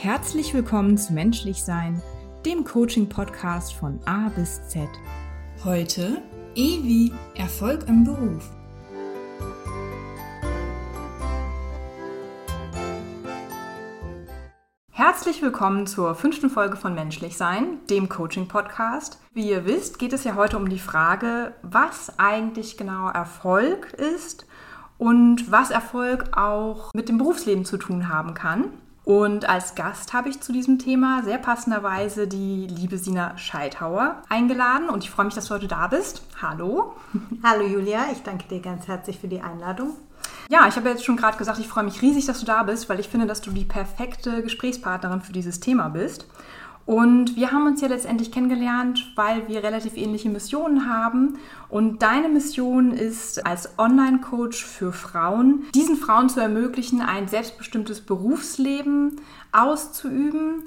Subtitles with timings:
[0.00, 2.00] Herzlich willkommen zu Menschlich Sein,
[2.46, 4.88] dem Coaching-Podcast von A bis Z.
[5.64, 6.22] Heute
[6.54, 8.48] E wie Erfolg im Beruf.
[14.92, 19.18] Herzlich willkommen zur fünften Folge von Menschlich Sein, dem Coaching-Podcast.
[19.34, 24.46] Wie ihr wisst, geht es ja heute um die Frage, was eigentlich genau Erfolg ist
[24.96, 28.74] und was Erfolg auch mit dem Berufsleben zu tun haben kann.
[29.08, 34.90] Und als Gast habe ich zu diesem Thema sehr passenderweise die liebe Sina Scheithauer eingeladen
[34.90, 36.20] und ich freue mich, dass du heute da bist.
[36.42, 36.94] Hallo.
[37.42, 39.96] Hallo Julia, ich danke dir ganz herzlich für die Einladung.
[40.50, 42.90] Ja, ich habe jetzt schon gerade gesagt, ich freue mich riesig, dass du da bist,
[42.90, 46.26] weil ich finde, dass du die perfekte Gesprächspartnerin für dieses Thema bist.
[46.88, 51.38] Und wir haben uns ja letztendlich kennengelernt, weil wir relativ ähnliche Missionen haben.
[51.68, 59.20] Und deine Mission ist als Online-Coach für Frauen, diesen Frauen zu ermöglichen, ein selbstbestimmtes Berufsleben
[59.52, 60.62] auszuüben.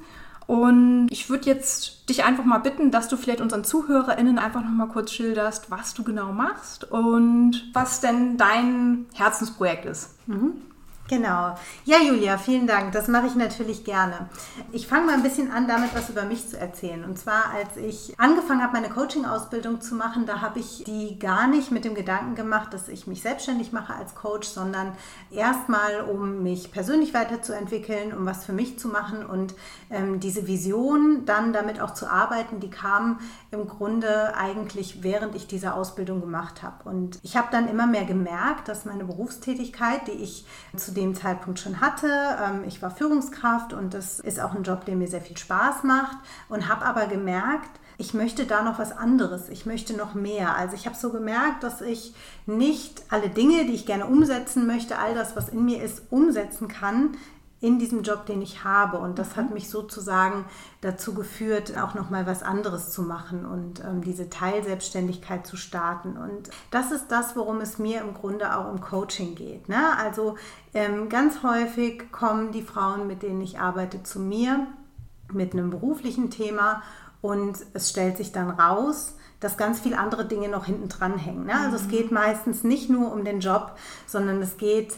[0.46, 4.70] Und ich würde jetzt dich einfach mal bitten, dass du vielleicht unseren ZuhörerInnen einfach noch
[4.70, 10.20] mal kurz schilderst, was du genau machst und was denn dein Herzensprojekt ist.
[10.28, 10.54] Mhm.
[11.12, 11.56] Genau.
[11.84, 12.94] Ja, Julia, vielen Dank.
[12.94, 14.30] Das mache ich natürlich gerne.
[14.72, 17.04] Ich fange mal ein bisschen an, damit was über mich zu erzählen.
[17.04, 21.48] Und zwar, als ich angefangen habe, meine Coaching-Ausbildung zu machen, da habe ich die gar
[21.48, 24.94] nicht mit dem Gedanken gemacht, dass ich mich selbstständig mache als Coach, sondern
[25.32, 29.26] erstmal, um mich persönlich weiterzuentwickeln, um was für mich zu machen.
[29.26, 29.54] Und
[30.20, 33.20] diese Vision, dann damit auch zu arbeiten, die kam
[33.52, 36.90] im Grunde eigentlich, während ich diese Ausbildung gemacht habe.
[36.90, 41.60] Und ich habe dann immer mehr gemerkt, dass meine Berufstätigkeit, die ich zu dem Zeitpunkt
[41.60, 42.08] schon hatte,
[42.42, 45.84] ähm, ich war Führungskraft und das ist auch ein Job, der mir sehr viel Spaß
[45.84, 50.56] macht und habe aber gemerkt, ich möchte da noch was anderes, ich möchte noch mehr.
[50.56, 52.16] Also ich habe so gemerkt, dass ich
[52.48, 56.68] nicht alle Dinge, die ich gerne umsetzen möchte, all das, was in mir ist, umsetzen
[56.68, 57.12] kann,
[57.62, 58.98] in diesem Job, den ich habe.
[58.98, 59.54] Und das hat mhm.
[59.54, 60.46] mich sozusagen
[60.82, 66.18] dazu geführt, auch nochmal was anderes zu machen und ähm, diese Teilselbstständigkeit zu starten.
[66.18, 69.70] Und das ist das, worum es mir im Grunde auch im Coaching geht.
[69.70, 69.96] Ne?
[69.98, 70.36] Also
[70.74, 74.68] ähm, ganz häufig kommen die Frauen, mit denen ich arbeite, zu mir
[75.32, 76.82] mit einem beruflichen Thema
[77.22, 81.46] und es stellt sich dann raus, dass ganz viele andere Dinge noch hinten dran hängen.
[81.46, 81.60] Ne?
[81.60, 81.90] Also es mhm.
[81.90, 83.78] geht meistens nicht nur um den Job,
[84.08, 84.96] sondern es geht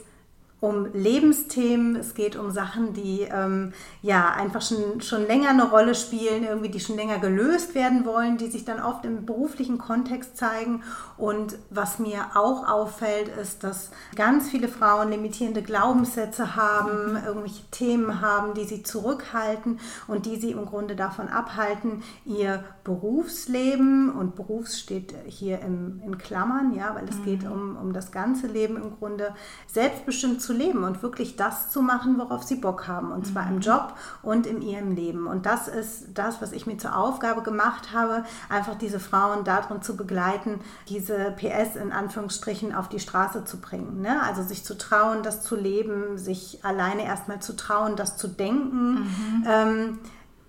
[0.63, 5.93] um Lebensthemen, es geht um Sachen, die ähm, ja einfach schon, schon länger eine Rolle
[5.93, 10.37] spielen, irgendwie die schon länger gelöst werden wollen, die sich dann oft im beruflichen Kontext
[10.37, 10.81] zeigen.
[11.17, 18.21] Und was mir auch auffällt, ist, dass ganz viele Frauen limitierende Glaubenssätze haben, irgendwelche Themen
[18.21, 24.79] haben, die sie zurückhalten und die sie im Grunde davon abhalten, ihr Berufsleben und Berufs
[24.79, 27.25] steht hier im, in Klammern, ja, weil es mhm.
[27.25, 29.35] geht um, um das ganze Leben im Grunde
[29.67, 33.11] selbstbestimmt zu leben und wirklich das zu machen, worauf sie Bock haben.
[33.11, 33.61] Und zwar im mhm.
[33.61, 35.27] Job und in ihrem Leben.
[35.27, 39.81] Und das ist das, was ich mir zur Aufgabe gemacht habe, einfach diese Frauen darin
[39.81, 44.01] zu begleiten, diese PS in Anführungsstrichen auf die Straße zu bringen.
[44.01, 44.21] Ne?
[44.23, 48.93] Also sich zu trauen, das zu leben, sich alleine erstmal zu trauen, das zu denken.
[48.93, 49.43] Mhm.
[49.47, 49.99] Ähm,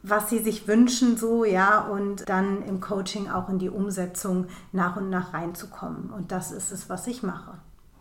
[0.04, 4.97] was sie sich wünschen, so ja, und dann im Coaching auch in die Umsetzung nach
[4.97, 6.10] und nach reinzukommen.
[6.10, 7.54] Und das ist es, was ich mache.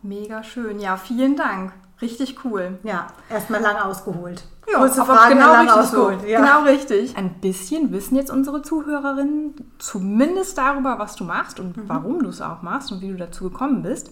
[0.03, 0.79] Mega schön.
[0.79, 1.71] Ja, vielen Dank.
[2.01, 2.77] Richtig cool.
[2.83, 4.43] Ja, erstmal lang ausgeholt.
[4.69, 6.21] Ja, Kurze Frage, genau lang ausgeholt.
[6.21, 6.27] So.
[6.27, 6.39] Ja.
[6.39, 7.15] Genau richtig.
[7.15, 11.83] Ein bisschen wissen jetzt unsere Zuhörerinnen zumindest darüber, was du machst und mhm.
[11.87, 14.11] warum du es auch machst und wie du dazu gekommen bist.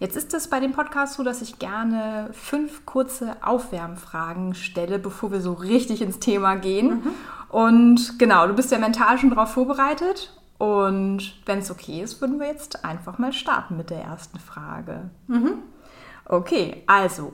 [0.00, 5.30] Jetzt ist es bei dem Podcast so, dass ich gerne fünf kurze Aufwärmfragen stelle, bevor
[5.30, 6.88] wir so richtig ins Thema gehen.
[6.88, 7.10] Mhm.
[7.50, 12.38] Und genau, du bist ja mental schon darauf vorbereitet und wenn es okay ist, würden
[12.38, 15.08] wir jetzt einfach mal starten mit der ersten Frage.
[15.26, 15.54] Mhm.
[16.26, 17.32] Okay, also,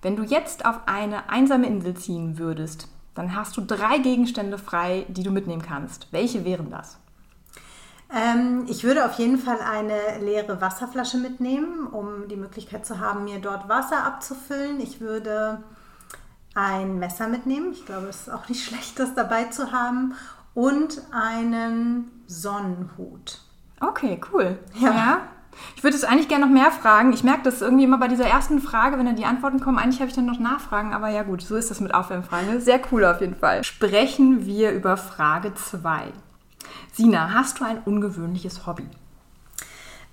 [0.00, 2.86] wenn du jetzt auf eine einsame Insel ziehen würdest,
[3.16, 6.06] dann hast du drei Gegenstände frei, die du mitnehmen kannst.
[6.12, 7.00] Welche wären das?
[8.14, 13.24] Ähm, ich würde auf jeden Fall eine leere Wasserflasche mitnehmen, um die Möglichkeit zu haben,
[13.24, 14.78] mir dort Wasser abzufüllen.
[14.78, 15.64] Ich würde
[16.54, 17.72] ein Messer mitnehmen.
[17.72, 20.14] Ich glaube, es ist auch nicht schlecht, das dabei zu haben
[20.54, 23.40] und einen Sonnenhut.
[23.80, 24.58] Okay, cool.
[24.74, 24.90] Ja.
[24.90, 25.20] ja.
[25.74, 27.12] Ich würde es eigentlich gerne noch mehr fragen.
[27.12, 29.78] Ich merke das irgendwie immer bei dieser ersten Frage, wenn dann die Antworten kommen.
[29.78, 32.60] Eigentlich habe ich dann noch Nachfragen, aber ja gut, so ist das mit Aufwärmfragen.
[32.60, 33.64] Sehr cool auf jeden Fall.
[33.64, 36.12] Sprechen wir über Frage 2.
[36.92, 38.86] Sina, hast du ein ungewöhnliches Hobby?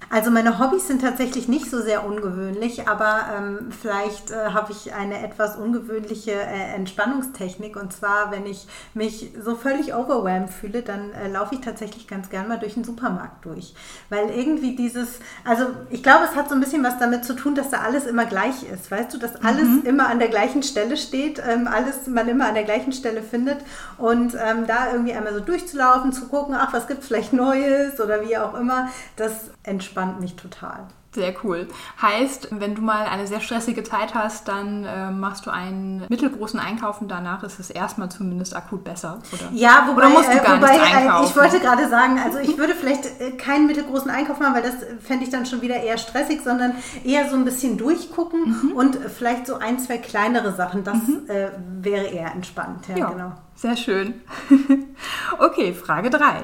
[0.09, 4.93] Also meine Hobbys sind tatsächlich nicht so sehr ungewöhnlich, aber ähm, vielleicht äh, habe ich
[4.93, 7.75] eine etwas ungewöhnliche äh, Entspannungstechnik.
[7.75, 12.29] Und zwar, wenn ich mich so völlig overwhelmed fühle, dann äh, laufe ich tatsächlich ganz
[12.29, 13.73] gern mal durch den Supermarkt durch.
[14.09, 17.55] Weil irgendwie dieses, also ich glaube, es hat so ein bisschen was damit zu tun,
[17.55, 18.91] dass da alles immer gleich ist.
[18.91, 19.83] Weißt du, dass alles mhm.
[19.85, 23.57] immer an der gleichen Stelle steht, ähm, alles man immer an der gleichen Stelle findet.
[23.97, 27.99] Und ähm, da irgendwie einmal so durchzulaufen, zu gucken, ach, was gibt es vielleicht Neues
[27.99, 30.87] oder wie auch immer, das entspannt mich total.
[31.15, 31.69] Sehr cool.
[32.01, 36.59] Heißt, wenn du mal eine sehr stressige Zeit hast, dann äh, machst du einen mittelgroßen
[36.59, 39.49] Einkauf und danach ist es erstmal zumindest akut besser, oder?
[39.53, 41.25] Ja, wobei, oder musst du äh, gar wobei, nichts einkaufen?
[41.29, 44.75] ich wollte gerade sagen, also ich würde vielleicht äh, keinen mittelgroßen Einkauf machen, weil das
[45.01, 46.73] fände ich dann schon wieder eher stressig, sondern
[47.05, 48.71] eher so ein bisschen durchgucken mhm.
[48.73, 50.83] und vielleicht so ein, zwei kleinere Sachen.
[50.83, 51.29] Das mhm.
[51.29, 51.47] äh,
[51.81, 52.89] wäre eher entspannt.
[52.89, 53.31] Ja, ja, genau.
[53.55, 54.15] Sehr schön.
[55.39, 56.43] okay, Frage 3.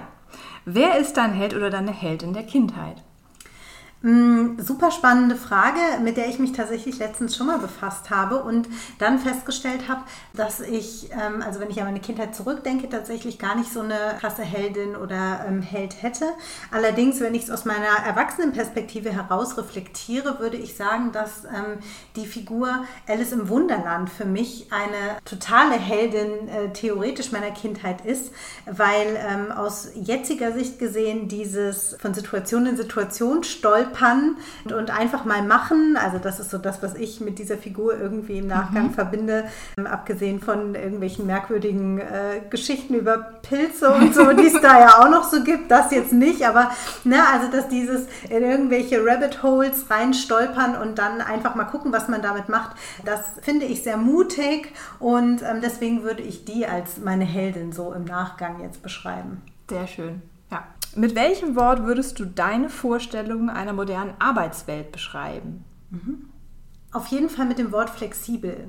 [0.64, 3.04] Wer ist dein Held oder deine Heldin der Kindheit?
[4.04, 8.68] Mm, super spannende Frage, mit der ich mich tatsächlich letztens schon mal befasst habe und
[8.98, 10.02] dann festgestellt habe,
[10.34, 14.16] dass ich, ähm, also wenn ich an meine Kindheit zurückdenke, tatsächlich gar nicht so eine
[14.20, 16.26] krasse Heldin oder ähm, Held hätte.
[16.72, 21.78] Allerdings, wenn ich es aus meiner Erwachsenenperspektive heraus reflektiere, würde ich sagen, dass ähm,
[22.16, 28.32] die Figur Alice im Wunderland für mich eine totale Heldin äh, theoretisch meiner Kindheit ist,
[28.66, 34.38] weil aus jetziger Sicht gesehen dieses von Situation in Situation stolpern stolpern
[34.74, 35.98] und einfach mal machen.
[36.02, 38.94] Also das ist so das, was ich mit dieser Figur irgendwie im Nachgang mhm.
[38.94, 39.46] verbinde.
[39.78, 45.00] Ähm, abgesehen von irgendwelchen merkwürdigen äh, Geschichten über Pilze und so, die es da ja
[45.00, 45.70] auch noch so gibt.
[45.72, 46.72] Das jetzt nicht, aber
[47.04, 52.08] ne, also dass dieses in irgendwelche Rabbit Holes reinstolpern und dann einfach mal gucken, was
[52.08, 56.98] man damit macht, das finde ich sehr mutig und ähm, deswegen würde ich die als
[56.98, 59.42] meine Heldin so im Nachgang jetzt beschreiben.
[59.70, 60.22] Sehr schön.
[60.96, 65.64] Mit welchem Wort würdest du deine Vorstellung einer modernen Arbeitswelt beschreiben?
[65.90, 66.30] Mhm.
[66.92, 68.68] Auf jeden Fall mit dem Wort flexibel.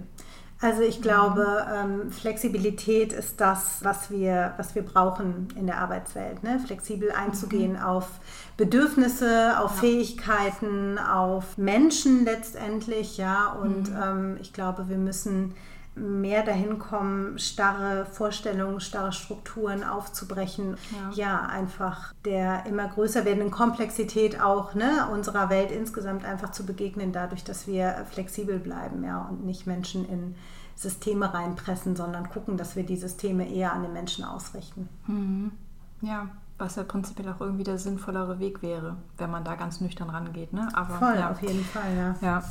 [0.63, 6.45] Also ich glaube, ähm, Flexibilität ist das, was wir, was wir brauchen in der Arbeitswelt.
[6.45, 6.61] Ne?
[6.65, 7.83] Flexibel einzugehen mhm.
[7.83, 8.09] auf
[8.57, 9.81] Bedürfnisse, auf ja.
[9.81, 13.57] Fähigkeiten, auf Menschen letztendlich, ja.
[13.61, 14.01] Und mhm.
[14.01, 15.57] ähm, ich glaube, wir müssen
[15.95, 20.77] mehr dahin kommen, starre Vorstellungen, starre Strukturen aufzubrechen.
[20.91, 21.11] Ja.
[21.15, 27.13] ja, einfach der immer größer werdenden Komplexität auch ne, unserer Welt insgesamt einfach zu begegnen,
[27.13, 30.35] dadurch, dass wir flexibel bleiben ja, und nicht Menschen in
[30.75, 34.89] Systeme reinpressen, sondern gucken, dass wir die Systeme eher an den Menschen ausrichten.
[35.07, 35.53] Mhm.
[36.01, 36.29] Ja,
[36.59, 40.53] was ja prinzipiell auch irgendwie der sinnvollere Weg wäre, wenn man da ganz nüchtern rangeht.
[40.53, 40.69] Ne?
[40.73, 41.31] Aber, Voll, ja.
[41.31, 42.15] auf jeden Fall, ja.
[42.21, 42.43] ja.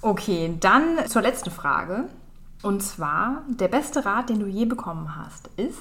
[0.00, 2.04] Okay, dann zur letzten Frage.
[2.62, 5.78] Und zwar, der beste Rat, den du je bekommen hast, ist?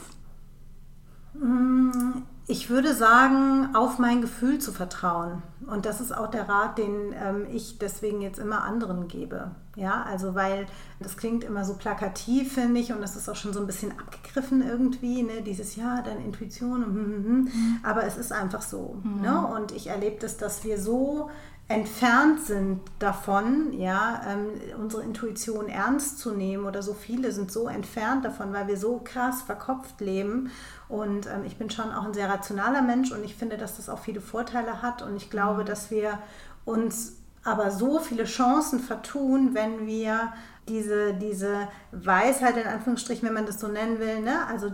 [1.34, 5.42] Mm, ich würde sagen, auf mein Gefühl zu vertrauen.
[5.66, 9.52] Und das ist auch der Rat, den ähm, ich deswegen jetzt immer anderen gebe.
[9.76, 10.66] Ja, also weil
[11.00, 13.92] das klingt immer so plakativ, finde ich, und das ist auch schon so ein bisschen
[13.92, 15.42] abgegriffen irgendwie, ne?
[15.46, 17.40] dieses Ja, deine Intuition, hm, hm, hm.
[17.42, 17.80] Mhm.
[17.84, 18.98] aber es ist einfach so.
[19.04, 19.22] Mhm.
[19.22, 19.46] Ne?
[19.46, 21.30] Und ich erlebe das, dass wir so
[21.70, 27.68] entfernt sind davon, ja, ähm, unsere Intuition ernst zu nehmen oder so viele sind so
[27.68, 30.50] entfernt davon, weil wir so krass verkopft leben.
[30.88, 33.90] Und ähm, ich bin schon auch ein sehr rationaler Mensch und ich finde, dass das
[33.90, 35.66] auch viele Vorteile hat und ich glaube, mhm.
[35.66, 36.20] dass wir
[36.64, 40.34] uns aber so viele Chancen vertun, wenn wir
[40.68, 44.46] diese, diese Weisheit in Anführungsstrichen, wenn man das so nennen will, ne?
[44.48, 44.72] also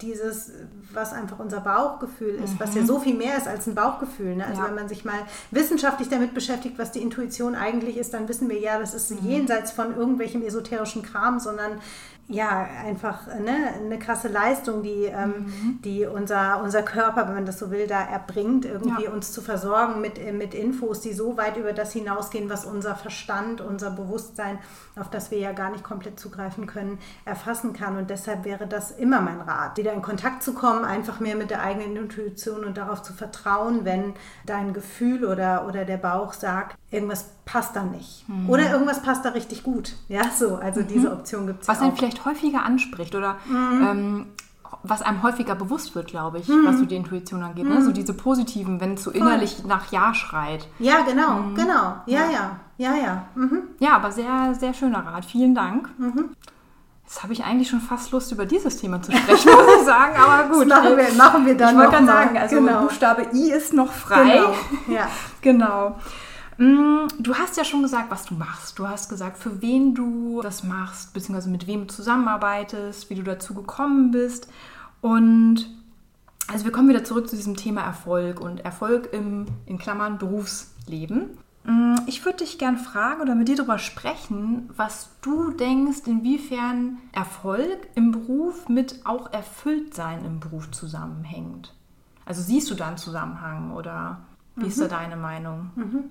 [0.00, 0.50] dieses,
[0.92, 2.60] was einfach unser Bauchgefühl ist, mhm.
[2.60, 2.86] was ja mhm.
[2.86, 4.36] so viel mehr ist als ein Bauchgefühl.
[4.36, 4.44] Ne?
[4.46, 4.68] Also ja.
[4.68, 5.20] wenn man sich mal
[5.50, 9.28] wissenschaftlich damit beschäftigt, was die Intuition eigentlich ist, dann wissen wir ja, das ist mhm.
[9.28, 11.80] jenseits von irgendwelchem esoterischen Kram, sondern
[12.28, 15.78] ja, einfach ne, eine krasse Leistung, die, ähm, mhm.
[15.84, 19.10] die unser, unser Körper, wenn man das so will, da erbringt, irgendwie ja.
[19.10, 23.60] uns zu versorgen mit, mit Infos, die so weit über das hinausgehen, was unser Verstand,
[23.60, 24.58] unser Bewusstsein,
[24.96, 27.98] auf das wir ja gar nicht komplett zugreifen können, erfassen kann.
[27.98, 31.50] Und deshalb wäre das immer mein Rat, wieder in Kontakt zu kommen, einfach mehr mit
[31.50, 34.14] der eigenen Intuition und darauf zu vertrauen, wenn
[34.46, 38.28] dein Gefühl oder, oder der Bauch sagt, irgendwas passt da nicht.
[38.28, 38.48] Mhm.
[38.48, 39.94] Oder irgendwas passt da richtig gut.
[40.08, 40.88] Ja, so, also mhm.
[40.88, 41.68] diese Option gibt es.
[41.68, 43.82] Was ja einen vielleicht häufiger anspricht oder mhm.
[43.82, 44.26] ähm,
[44.82, 46.88] was einem häufiger bewusst wird, glaube ich, was so mhm.
[46.88, 47.64] die Intuition angeht.
[47.64, 47.80] Ne?
[47.82, 47.94] So mhm.
[47.94, 49.68] diese positiven, wenn es so innerlich Voll.
[49.68, 50.68] nach Ja schreit.
[50.78, 51.54] Ja, genau, mhm.
[51.54, 51.96] genau.
[52.06, 52.96] Ja, ja, ja, ja.
[52.96, 55.24] Ja, ja aber sehr, sehr schöner Rat.
[55.24, 55.88] Vielen Dank.
[57.04, 60.16] Jetzt habe ich eigentlich schon fast Lust, über dieses Thema zu sprechen, muss ich sagen.
[60.16, 60.70] Aber gut.
[60.70, 62.82] Das machen wir, machen wir dann Ich wollte gerade sagen, also genau.
[62.82, 64.38] Buchstabe I ist noch frei.
[64.38, 64.54] Genau.
[64.88, 65.08] Ja.
[65.40, 65.96] genau.
[66.58, 68.78] Mm, du hast ja schon gesagt, was du machst.
[68.78, 73.22] Du hast gesagt, für wen du das machst, beziehungsweise mit wem du zusammenarbeitest, wie du
[73.22, 74.48] dazu gekommen bist.
[75.00, 75.68] Und
[76.46, 81.38] Also wir kommen wieder zurück zu diesem Thema Erfolg und Erfolg im, in Klammern, Berufsleben.
[81.64, 86.98] Mm, ich würde dich gerne fragen oder mit dir darüber sprechen, was du denkst, inwiefern
[87.12, 91.72] Erfolg im Beruf mit auch Erfülltsein im Beruf zusammenhängt.
[92.26, 94.20] Also siehst du da einen Zusammenhang oder
[94.56, 94.68] wie mhm.
[94.68, 94.90] ist da mhm.
[94.90, 95.70] deine Meinung?
[95.76, 96.04] Mhm.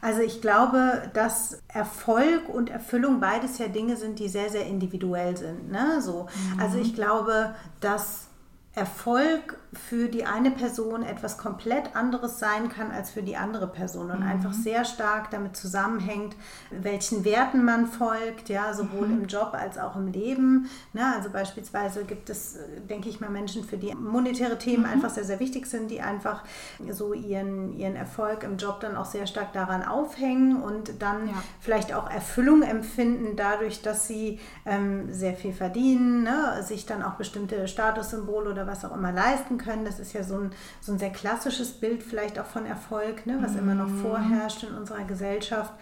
[0.00, 5.34] Also ich glaube, dass Erfolg und Erfüllung beides ja Dinge sind, die sehr, sehr individuell
[5.36, 5.70] sind.
[5.70, 6.02] Ne?
[6.02, 6.26] So.
[6.54, 6.60] Mhm.
[6.60, 8.28] Also ich glaube, dass
[8.74, 14.10] Erfolg für die eine Person etwas komplett anderes sein kann als für die andere Person
[14.10, 14.26] und mhm.
[14.26, 16.36] einfach sehr stark damit zusammenhängt,
[16.70, 19.22] welchen Werten man folgt, ja, sowohl mhm.
[19.22, 20.68] im Job als auch im Leben.
[20.92, 21.02] Ne?
[21.14, 24.90] Also beispielsweise gibt es, denke ich mal, Menschen, für die monetäre Themen mhm.
[24.90, 26.44] einfach sehr, sehr wichtig sind, die einfach
[26.90, 31.34] so ihren, ihren Erfolg im Job dann auch sehr stark daran aufhängen und dann ja.
[31.60, 36.62] vielleicht auch Erfüllung empfinden dadurch, dass sie ähm, sehr viel verdienen, ne?
[36.62, 39.84] sich dann auch bestimmte Statussymbole oder was auch immer leisten können können.
[39.84, 43.38] Das ist ja so ein, so ein sehr klassisches Bild vielleicht auch von Erfolg, ne,
[43.40, 43.58] was mhm.
[43.58, 44.02] immer noch mhm.
[44.02, 45.72] vorherrscht in unserer Gesellschaft.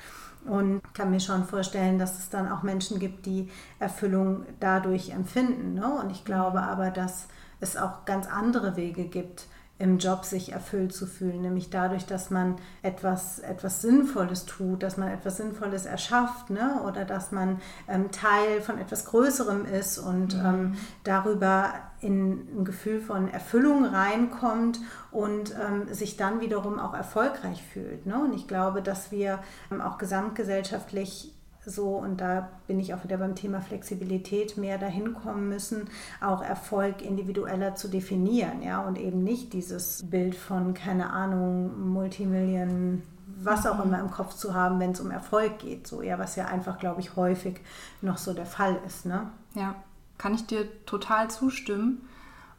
[0.44, 3.48] Und kann mir schon vorstellen, dass es dann auch Menschen gibt, die
[3.78, 5.74] Erfüllung dadurch empfinden.
[5.74, 5.88] Ne?
[6.00, 6.64] Und ich glaube mhm.
[6.64, 7.28] aber, dass
[7.60, 9.46] es auch ganz andere Wege gibt,
[9.82, 14.96] im Job sich erfüllt zu fühlen, nämlich dadurch, dass man etwas, etwas Sinnvolles tut, dass
[14.96, 16.80] man etwas Sinnvolles erschafft ne?
[16.86, 20.46] oder dass man ähm, Teil von etwas Größerem ist und mhm.
[20.46, 24.78] ähm, darüber in ein Gefühl von Erfüllung reinkommt
[25.10, 28.06] und ähm, sich dann wiederum auch erfolgreich fühlt.
[28.06, 28.22] Ne?
[28.22, 29.40] Und ich glaube, dass wir
[29.72, 35.14] ähm, auch gesamtgesellschaftlich so, und da bin ich auch wieder beim Thema Flexibilität, mehr dahin
[35.14, 35.88] kommen müssen,
[36.20, 43.02] auch Erfolg individueller zu definieren, ja, und eben nicht dieses Bild von, keine Ahnung, Multimillionen,
[43.40, 43.84] was auch mhm.
[43.84, 46.78] immer im Kopf zu haben, wenn es um Erfolg geht, so, ja, was ja einfach,
[46.78, 47.60] glaube ich, häufig
[48.00, 49.30] noch so der Fall ist, ne?
[49.54, 49.76] Ja,
[50.18, 52.08] kann ich dir total zustimmen.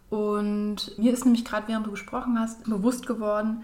[0.10, 3.63] Und mir ist nämlich gerade, während du gesprochen hast, bewusst geworden,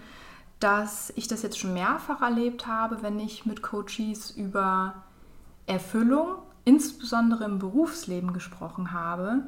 [0.58, 4.94] dass ich das jetzt schon mehrfach erlebt habe, wenn ich mit Coaches über
[5.70, 6.34] Erfüllung,
[6.64, 9.44] insbesondere im Berufsleben gesprochen habe,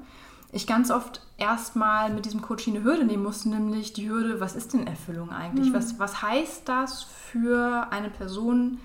[0.53, 4.55] ich ganz oft erstmal mit diesem Coaching eine Hürde nehmen musste, nämlich die Hürde, was
[4.55, 5.71] ist denn Erfüllung eigentlich?
[5.71, 5.75] Mhm.
[5.75, 8.79] Was, was heißt das für eine Person,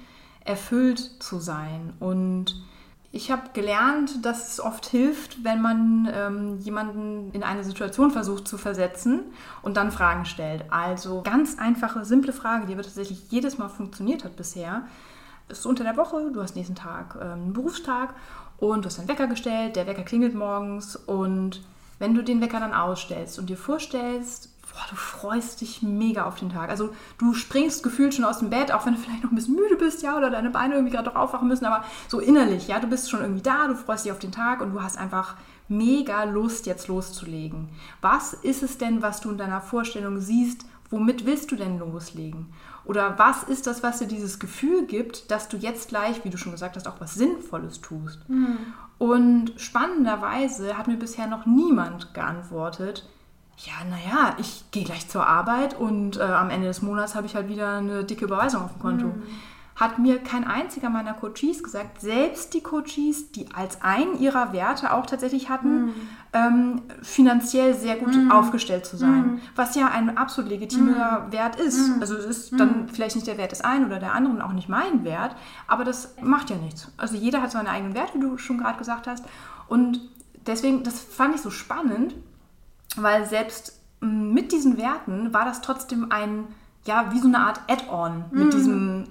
[0.45, 1.93] erfüllt zu sein?
[1.99, 2.63] Und
[3.11, 8.47] ich habe gelernt, dass es oft hilft, wenn man ähm, jemanden in eine Situation versucht
[8.47, 9.21] zu versetzen
[9.61, 10.65] und dann Fragen stellt.
[10.71, 14.83] Also ganz einfache, simple Frage, die aber tatsächlich jedes Mal funktioniert hat bisher
[15.47, 18.13] bist du unter der Woche, du hast nächsten Tag ähm, einen Berufstag
[18.57, 21.61] und du hast einen Wecker gestellt, der Wecker klingelt morgens und
[21.99, 26.35] wenn du den Wecker dann ausstellst und dir vorstellst, boah, du freust dich mega auf
[26.35, 26.69] den Tag.
[26.69, 29.55] Also du springst gefühlt schon aus dem Bett, auch wenn du vielleicht noch ein bisschen
[29.55, 32.79] müde bist, ja, oder deine Beine irgendwie gerade doch aufwachen müssen, aber so innerlich, ja,
[32.79, 35.35] du bist schon irgendwie da, du freust dich auf den Tag und du hast einfach
[35.67, 37.69] mega Lust, jetzt loszulegen.
[38.01, 40.65] Was ist es denn, was du in deiner Vorstellung siehst?
[40.89, 42.53] Womit willst du denn loslegen?
[42.87, 46.37] Oder was ist das, was dir dieses Gefühl gibt, dass du jetzt gleich, wie du
[46.37, 48.19] schon gesagt hast, auch was Sinnvolles tust?
[48.29, 48.57] Mhm.
[48.97, 53.07] Und spannenderweise hat mir bisher noch niemand geantwortet,
[53.57, 57.35] ja, naja, ich gehe gleich zur Arbeit und äh, am Ende des Monats habe ich
[57.35, 59.07] halt wieder eine dicke Überweisung auf dem Konto.
[59.07, 59.23] Mhm
[59.77, 64.91] hat mir kein einziger meiner Coaches gesagt, selbst die Coaches, die als einen ihrer Werte
[64.91, 65.93] auch tatsächlich hatten, mhm.
[66.33, 68.31] ähm, finanziell sehr gut mhm.
[68.31, 69.33] aufgestellt zu sein.
[69.33, 69.41] Mhm.
[69.55, 71.31] Was ja ein absolut legitimer mhm.
[71.31, 71.89] Wert ist.
[71.89, 72.01] Mhm.
[72.01, 72.89] Also es ist dann mhm.
[72.89, 75.35] vielleicht nicht der Wert des einen oder der anderen, auch nicht mein Wert,
[75.67, 76.91] aber das macht ja nichts.
[76.97, 79.25] Also jeder hat seinen eigenen Wert, wie du schon gerade gesagt hast.
[79.67, 80.01] Und
[80.47, 82.15] deswegen, das fand ich so spannend,
[82.95, 86.47] weil selbst mit diesen Werten war das trotzdem ein
[86.87, 89.09] ja, wie so eine Art Add-on mit diesem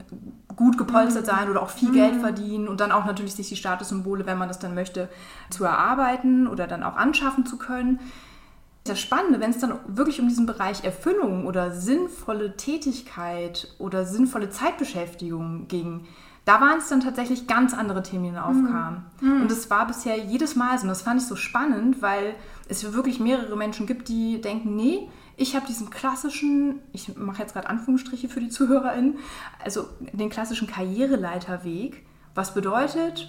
[0.56, 1.30] gut gepolstert mhm.
[1.30, 2.20] sein oder auch viel Geld mhm.
[2.20, 5.08] verdienen und dann auch natürlich sich die Statussymbole, wenn man das dann möchte,
[5.50, 8.00] zu erarbeiten oder dann auch anschaffen zu können.
[8.84, 14.50] Das Spannende, wenn es dann wirklich um diesen Bereich Erfüllung oder sinnvolle Tätigkeit oder sinnvolle
[14.50, 16.06] Zeitbeschäftigung ging,
[16.46, 19.04] da waren es dann tatsächlich ganz andere Themen, die dann aufkamen.
[19.20, 19.42] Mhm.
[19.42, 20.82] Und das war bisher jedes Mal so.
[20.82, 22.36] Und das fand ich so spannend, weil
[22.68, 27.52] es wirklich mehrere Menschen gibt, die denken, nee, ich habe diesen klassischen, ich mache jetzt
[27.52, 29.18] gerade Anführungsstriche für die ZuhörerInnen,
[29.62, 33.28] also den klassischen Karriereleiterweg, was bedeutet,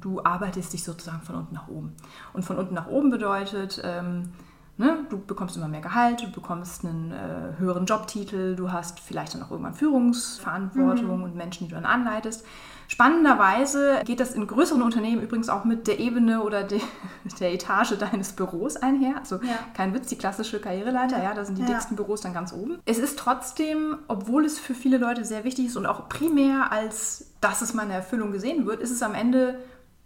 [0.00, 1.94] du arbeitest dich sozusagen von unten nach oben.
[2.32, 4.32] Und von unten nach oben bedeutet, ähm,
[4.78, 9.34] ne, du bekommst immer mehr Gehalt, du bekommst einen äh, höheren Jobtitel, du hast vielleicht
[9.34, 11.22] dann auch irgendwann Führungsverantwortung mhm.
[11.22, 12.44] und Menschen, die du dann anleitest.
[12.88, 16.80] Spannenderweise geht das in größeren Unternehmen übrigens auch mit der Ebene oder de,
[17.40, 19.16] der Etage deines Büros einher.
[19.18, 19.58] Also ja.
[19.74, 21.68] kein Witz, die klassische Karriereleiter, ja, da sind die ja.
[21.68, 22.78] dicksten Büros dann ganz oben.
[22.84, 27.32] Es ist trotzdem, obwohl es für viele Leute sehr wichtig ist und auch primär als,
[27.40, 29.58] dass es meine Erfüllung gesehen wird, ist es am Ende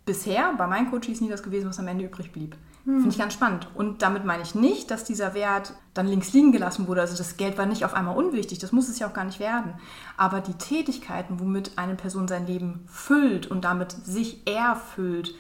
[0.04, 2.56] bisher bei meinen Coaches nie das gewesen, was am Ende übrig blieb.
[2.86, 3.00] Hm.
[3.00, 3.68] Finde ich ganz spannend.
[3.74, 7.00] Und damit meine ich nicht, dass dieser Wert dann links liegen gelassen wurde.
[7.00, 9.40] Also das Geld war nicht auf einmal unwichtig, das muss es ja auch gar nicht
[9.40, 9.74] werden.
[10.16, 15.34] Aber die Tätigkeiten, womit eine Person sein Leben füllt und damit sich erfüllt,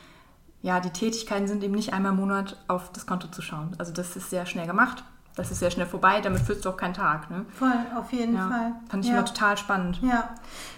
[0.62, 3.76] ja, die Tätigkeiten sind eben nicht einmal im Monat auf das Konto zu schauen.
[3.78, 5.04] Also das ist sehr schnell gemacht
[5.36, 7.30] das ist sehr schnell vorbei, damit füllst du auch keinen Tag.
[7.30, 7.44] Ne?
[7.50, 8.72] Voll, auf jeden ja, Fall.
[8.88, 9.18] Fand ich ja.
[9.18, 10.00] immer total spannend.
[10.02, 10.30] Ja.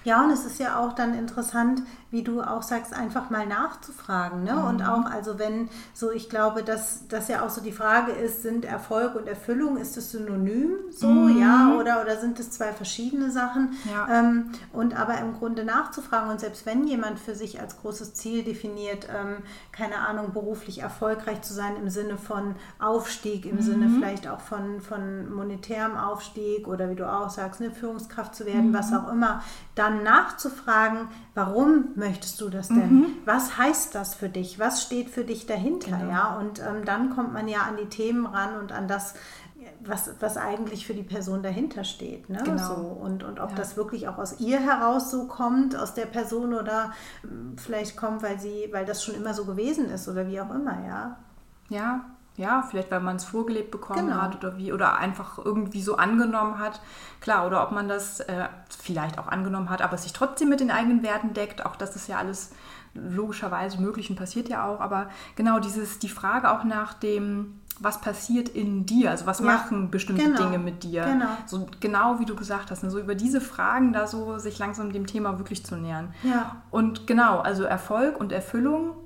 [0.03, 4.43] ja, und es ist ja auch dann interessant, wie du auch sagst, einfach mal nachzufragen.
[4.43, 4.55] Ne?
[4.55, 4.65] Mhm.
[4.65, 8.43] Und auch, also wenn so, ich glaube, dass das ja auch so die Frage ist,
[8.43, 11.38] sind Erfolg und Erfüllung, ist es synonym so, mhm.
[11.38, 13.77] ja, oder, oder sind es zwei verschiedene Sachen?
[13.93, 14.21] Ja.
[14.21, 18.43] Ähm, und aber im Grunde nachzufragen und selbst wenn jemand für sich als großes Ziel
[18.43, 23.62] definiert, ähm, keine Ahnung, beruflich erfolgreich zu sein im Sinne von Aufstieg, im mhm.
[23.62, 28.47] Sinne vielleicht auch von, von monetärem Aufstieg oder wie du auch sagst, eine Führungskraft zu
[28.47, 28.75] werden, mhm.
[28.75, 29.43] was auch immer,
[29.75, 33.00] dann nachzufragen, warum möchtest du das denn?
[33.00, 33.07] Mhm.
[33.25, 34.59] Was heißt das für dich?
[34.59, 35.99] Was steht für dich dahinter?
[35.99, 36.11] Genau.
[36.11, 39.14] Ja, und ähm, dann kommt man ja an die Themen ran und an das,
[39.81, 42.31] was, was eigentlich für die Person dahinter steht.
[42.31, 42.40] Ne?
[42.45, 42.75] Genau.
[42.75, 43.57] So, und, und ob ja.
[43.57, 46.93] das wirklich auch aus ihr heraus so kommt, aus der Person oder
[47.25, 50.55] ähm, vielleicht kommt, weil sie, weil das schon immer so gewesen ist oder wie auch
[50.55, 51.19] immer, ja.
[51.71, 52.05] Ja,
[52.38, 54.23] ja, vielleicht weil man es vorgelebt bekommen genau.
[54.23, 56.80] hat oder wie oder einfach irgendwie so angenommen hat.
[57.21, 60.61] Klar, oder ob man das äh, vielleicht auch angenommen hat, aber es sich trotzdem mit
[60.61, 61.66] den eigenen Werten deckt.
[61.66, 62.52] Auch das ist ja alles
[62.95, 64.80] logischerweise möglich und passiert ja auch.
[64.80, 69.47] Aber genau dieses, die Frage auch nach dem, was passiert in dir, also was ja,
[69.47, 71.04] machen bestimmte genau, Dinge mit dir.
[71.04, 71.26] Genau.
[71.47, 74.92] So genau wie du gesagt hast, ne, so über diese Fragen da so sich langsam
[74.92, 76.14] dem Thema wirklich zu nähern.
[76.23, 76.62] Ja.
[76.71, 78.97] Und genau, also Erfolg und Erfüllung,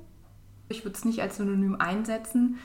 [0.69, 2.59] ich würde es nicht als Synonym einsetzen,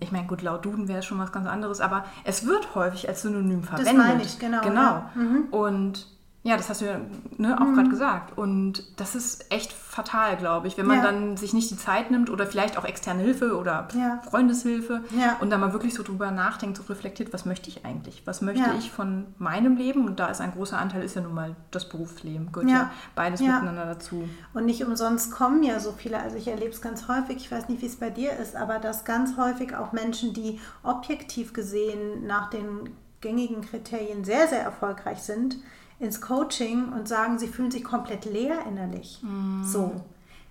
[0.00, 3.08] ich meine, gut, laut Duden wäre es schon was ganz anderes, aber es wird häufig
[3.08, 3.94] als Synonym verwendet.
[3.94, 4.60] Das meine ich, genau.
[4.62, 4.80] Genau.
[4.80, 5.10] Ja.
[5.14, 5.44] Mhm.
[5.50, 6.15] Und
[6.46, 7.00] ja, das hast du ja
[7.38, 7.74] ne, auch mhm.
[7.74, 8.38] gerade gesagt.
[8.38, 11.02] Und das ist echt fatal, glaube ich, wenn man ja.
[11.02, 14.22] dann sich nicht die Zeit nimmt oder vielleicht auch externe Hilfe oder ja.
[14.30, 15.38] Freundeshilfe ja.
[15.40, 18.22] und dann mal wirklich so drüber nachdenkt, so reflektiert, was möchte ich eigentlich?
[18.26, 20.06] Was möchte ich von meinem Leben?
[20.06, 22.52] Und da ist ein großer Anteil, ist ja nun mal das Berufsleben.
[22.52, 24.28] Gehört ja, beides miteinander dazu.
[24.54, 27.68] Und nicht umsonst kommen ja so viele, also ich erlebe es ganz häufig, ich weiß
[27.68, 32.24] nicht, wie es bei dir ist, aber dass ganz häufig auch Menschen, die objektiv gesehen
[32.28, 35.56] nach den gängigen Kriterien sehr, sehr erfolgreich sind,
[35.98, 39.20] ins Coaching und sagen, sie fühlen sich komplett leer innerlich.
[39.22, 39.64] Mm.
[39.64, 39.92] So.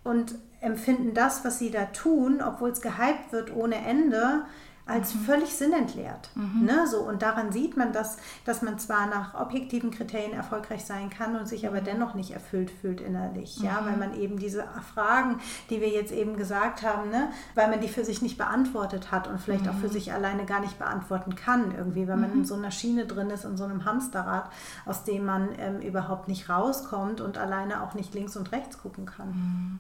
[0.04, 4.46] Und empfinden das, was sie da tun, obwohl es gehypt wird ohne Ende,
[4.88, 5.19] als mhm.
[5.21, 6.30] völlig sinnentleert.
[6.36, 6.65] Mhm.
[6.65, 6.88] Ne?
[6.88, 11.36] So, und daran sieht man, dass, dass man zwar nach objektiven Kriterien erfolgreich sein kann
[11.36, 11.86] und sich aber mhm.
[11.86, 13.58] dennoch nicht erfüllt fühlt innerlich.
[13.60, 13.82] Ja?
[13.84, 14.00] Weil mhm.
[14.00, 17.30] man eben diese Fragen, die wir jetzt eben gesagt haben, ne?
[17.56, 19.93] weil man die für sich nicht beantwortet hat und vielleicht auch für mhm.
[19.93, 23.43] sich alleine gar nicht beantworten kann, irgendwie, weil man in so einer Schiene drin ist,
[23.43, 24.52] in so einem Hamsterrad,
[24.86, 29.06] aus dem man ähm, überhaupt nicht rauskommt und alleine auch nicht links und rechts gucken
[29.06, 29.80] kann.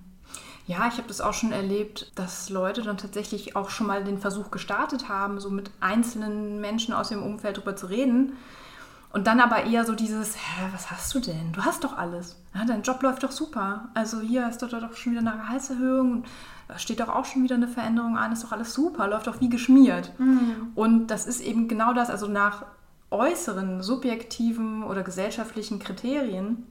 [0.67, 4.17] Ja, ich habe das auch schon erlebt, dass Leute dann tatsächlich auch schon mal den
[4.17, 8.33] Versuch gestartet haben, so mit einzelnen Menschen aus ihrem Umfeld darüber zu reden.
[9.13, 11.53] Und dann aber eher so dieses, hä, was hast du denn?
[11.53, 12.35] Du hast doch alles.
[12.53, 13.89] Ja, dein Job läuft doch super.
[13.93, 16.25] Also hier hast du doch schon wieder eine Gehaltserhöhung.
[16.67, 18.33] Da steht doch auch schon wieder eine Veränderung an.
[18.33, 19.07] Ist doch alles super.
[19.07, 20.11] Läuft doch wie geschmiert.
[20.17, 20.71] Mhm.
[20.75, 22.09] Und das ist eben genau das.
[22.09, 22.65] Also nach
[23.09, 26.65] äußeren, subjektiven oder gesellschaftlichen Kriterien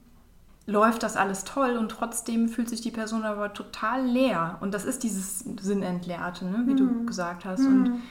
[0.67, 4.57] läuft das alles toll und trotzdem fühlt sich die Person aber total leer.
[4.61, 6.63] Und das ist dieses Sinnentleerte, ne?
[6.65, 6.77] wie mhm.
[6.77, 7.59] du gesagt hast.
[7.59, 7.67] Mhm.
[7.67, 8.01] Und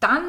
[0.00, 0.22] dann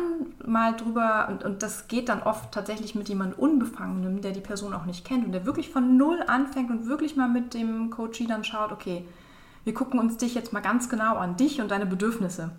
[0.44, 4.74] mal drüber, und, und das geht dann oft tatsächlich mit jemandem Unbefangenem, der die Person
[4.74, 8.26] auch nicht kennt und der wirklich von Null anfängt und wirklich mal mit dem Coachie
[8.26, 9.06] dann schaut, okay,
[9.64, 12.50] wir gucken uns dich jetzt mal ganz genau an, dich und deine Bedürfnisse.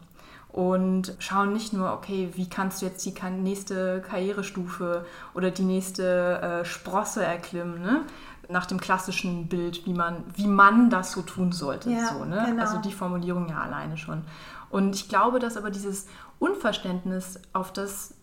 [0.52, 6.40] Und schauen nicht nur, okay, wie kannst du jetzt die nächste Karrierestufe oder die nächste
[6.40, 8.02] äh, Sprosse erklimmen, ne?
[8.50, 11.90] Nach dem klassischen Bild, wie man, wie man das so tun sollte.
[11.90, 12.44] Ja, so, ne?
[12.46, 12.62] genau.
[12.62, 14.22] Also die Formulierung ja alleine schon.
[14.70, 16.06] Und ich glaube, dass aber dieses
[16.38, 18.14] Unverständnis auf das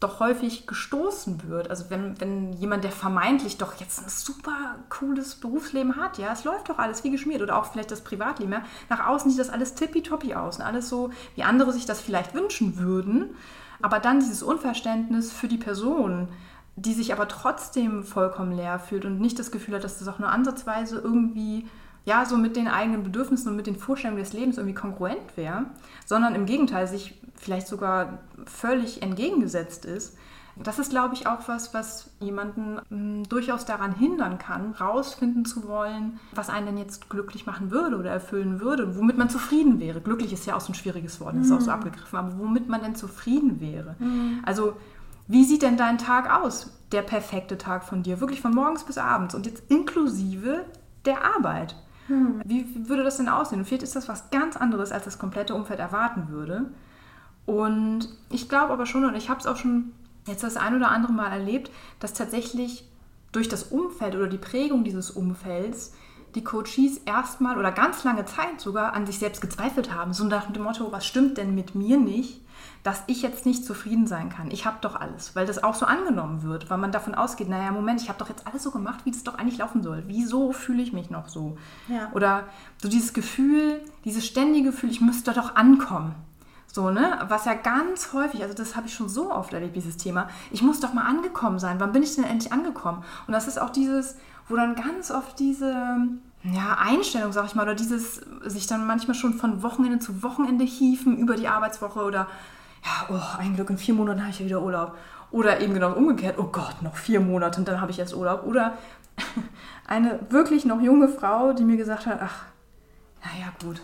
[0.00, 1.70] doch häufig gestoßen wird.
[1.70, 6.44] Also wenn, wenn jemand, der vermeintlich doch jetzt ein super cooles Berufsleben hat, ja, es
[6.44, 9.48] läuft doch alles wie geschmiert oder auch vielleicht das Privatleben, ja, nach außen sieht das
[9.48, 13.36] alles tippitoppi aus und alles so, wie andere sich das vielleicht wünschen würden.
[13.80, 16.28] Aber dann dieses Unverständnis für die Person,
[16.76, 20.18] die sich aber trotzdem vollkommen leer fühlt und nicht das Gefühl hat, dass das auch
[20.18, 21.66] nur ansatzweise irgendwie
[22.04, 25.66] ja, so mit den eigenen Bedürfnissen und mit den Vorstellungen des Lebens irgendwie kongruent wäre,
[26.04, 30.16] sondern im Gegenteil sich vielleicht sogar völlig entgegengesetzt ist.
[30.58, 35.44] Das ist, glaube ich, auch was, was jemanden mh, hm, durchaus daran hindern kann, rausfinden
[35.44, 39.80] zu wollen, was einen denn jetzt glücklich machen würde oder erfüllen würde, womit man zufrieden
[39.80, 40.00] wäre.
[40.00, 41.76] Glücklich ist ja auch so ein schwieriges Wort, das ist auch so mhm.
[41.76, 43.96] abgegriffen, aber womit man denn zufrieden wäre.
[43.98, 44.40] Mhm.
[44.46, 44.76] Also
[45.26, 46.72] wie sieht denn dein Tag aus?
[46.92, 50.64] Der perfekte Tag von dir, wirklich von morgens bis abends und jetzt inklusive
[51.04, 51.74] der Arbeit.
[52.06, 52.40] Hm.
[52.44, 53.58] Wie würde das denn aussehen?
[53.58, 56.66] Und vielleicht ist das was ganz anderes, als das komplette Umfeld erwarten würde.
[57.44, 59.92] Und ich glaube aber schon, und ich habe es auch schon
[60.26, 62.88] jetzt das ein oder andere Mal erlebt, dass tatsächlich
[63.32, 65.92] durch das Umfeld oder die Prägung dieses Umfelds
[66.34, 70.12] die Coaches erstmal oder ganz lange Zeit sogar an sich selbst gezweifelt haben.
[70.12, 72.42] So nach dem Motto, was stimmt denn mit mir nicht,
[72.86, 74.48] dass ich jetzt nicht zufrieden sein kann.
[74.52, 77.72] Ich habe doch alles, weil das auch so angenommen wird, weil man davon ausgeht, naja,
[77.72, 80.04] Moment, ich habe doch jetzt alles so gemacht, wie das doch eigentlich laufen soll.
[80.06, 81.58] Wieso fühle ich mich noch so?
[81.88, 82.12] Ja.
[82.12, 82.44] Oder
[82.80, 86.14] so dieses Gefühl, dieses ständige Gefühl, ich müsste doch ankommen.
[86.72, 87.18] So, ne?
[87.26, 90.28] Was ja ganz häufig, also das habe ich schon so oft erlebt, dieses Thema.
[90.52, 91.80] Ich muss doch mal angekommen sein.
[91.80, 93.02] Wann bin ich denn endlich angekommen?
[93.26, 94.16] Und das ist auch dieses,
[94.48, 95.74] wo dann ganz oft diese
[96.44, 100.64] ja, Einstellung, sag ich mal, oder dieses sich dann manchmal schon von Wochenende zu Wochenende
[100.64, 102.28] hieven über die Arbeitswoche oder
[103.10, 104.96] oh, ein Glück in vier Monaten habe ich ja wieder Urlaub.
[105.30, 108.44] Oder eben genau umgekehrt, oh Gott, noch vier Monate und dann habe ich erst Urlaub.
[108.46, 108.78] Oder
[109.86, 112.44] eine wirklich noch junge Frau, die mir gesagt hat, ach,
[113.24, 113.80] naja, gut,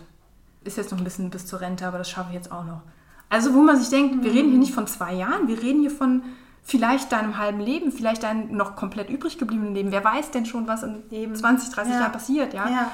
[0.63, 2.81] ist jetzt noch ein bisschen bis zur Rente, aber das schaffe ich jetzt auch noch.
[3.29, 5.91] Also wo man sich denkt, wir reden hier nicht von zwei Jahren, wir reden hier
[5.91, 6.21] von
[6.61, 9.91] vielleicht deinem halben Leben, vielleicht deinem noch komplett übrig gebliebenen Leben.
[9.91, 11.35] Wer weiß denn schon, was in Eben.
[11.35, 11.99] 20, 30 ja.
[11.99, 12.69] Jahren passiert, ja?
[12.69, 12.91] ja?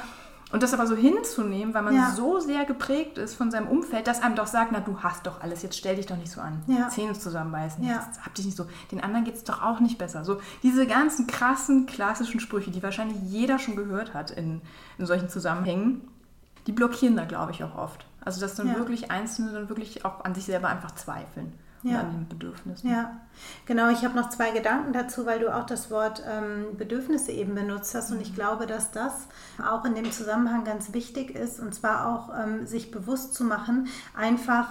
[0.52, 2.12] Und das aber so hinzunehmen, weil man ja.
[2.12, 5.42] so sehr geprägt ist von seinem Umfeld, dass einem doch sagt, na du hast doch
[5.42, 6.64] alles, jetzt stell dich doch nicht so an.
[6.66, 6.90] Ja.
[6.90, 8.04] Zähne zusammenbeißen, ja.
[8.08, 8.66] jetzt hab dich nicht so.
[8.92, 10.26] Den anderen geht es doch auch nicht besser.
[10.26, 14.62] So diese ganzen krassen, klassischen Sprüche, die wahrscheinlich jeder schon gehört hat in,
[14.98, 16.02] in solchen Zusammenhängen
[16.68, 18.06] die blockieren da, glaube ich, auch oft.
[18.24, 18.76] Also dass dann ja.
[18.76, 22.02] wirklich Einzelne dann wirklich auch an sich selber einfach zweifeln ja.
[22.02, 22.90] an den Bedürfnissen.
[22.90, 23.22] Ja,
[23.66, 23.90] genau.
[23.90, 27.96] Ich habe noch zwei Gedanken dazu, weil du auch das Wort ähm, Bedürfnisse eben benutzt
[27.96, 28.12] hast.
[28.12, 28.36] Und ich mhm.
[28.36, 29.28] glaube, dass das
[29.64, 31.60] auch in dem Zusammenhang ganz wichtig ist.
[31.60, 34.70] Und zwar auch ähm, sich bewusst zu machen, einfach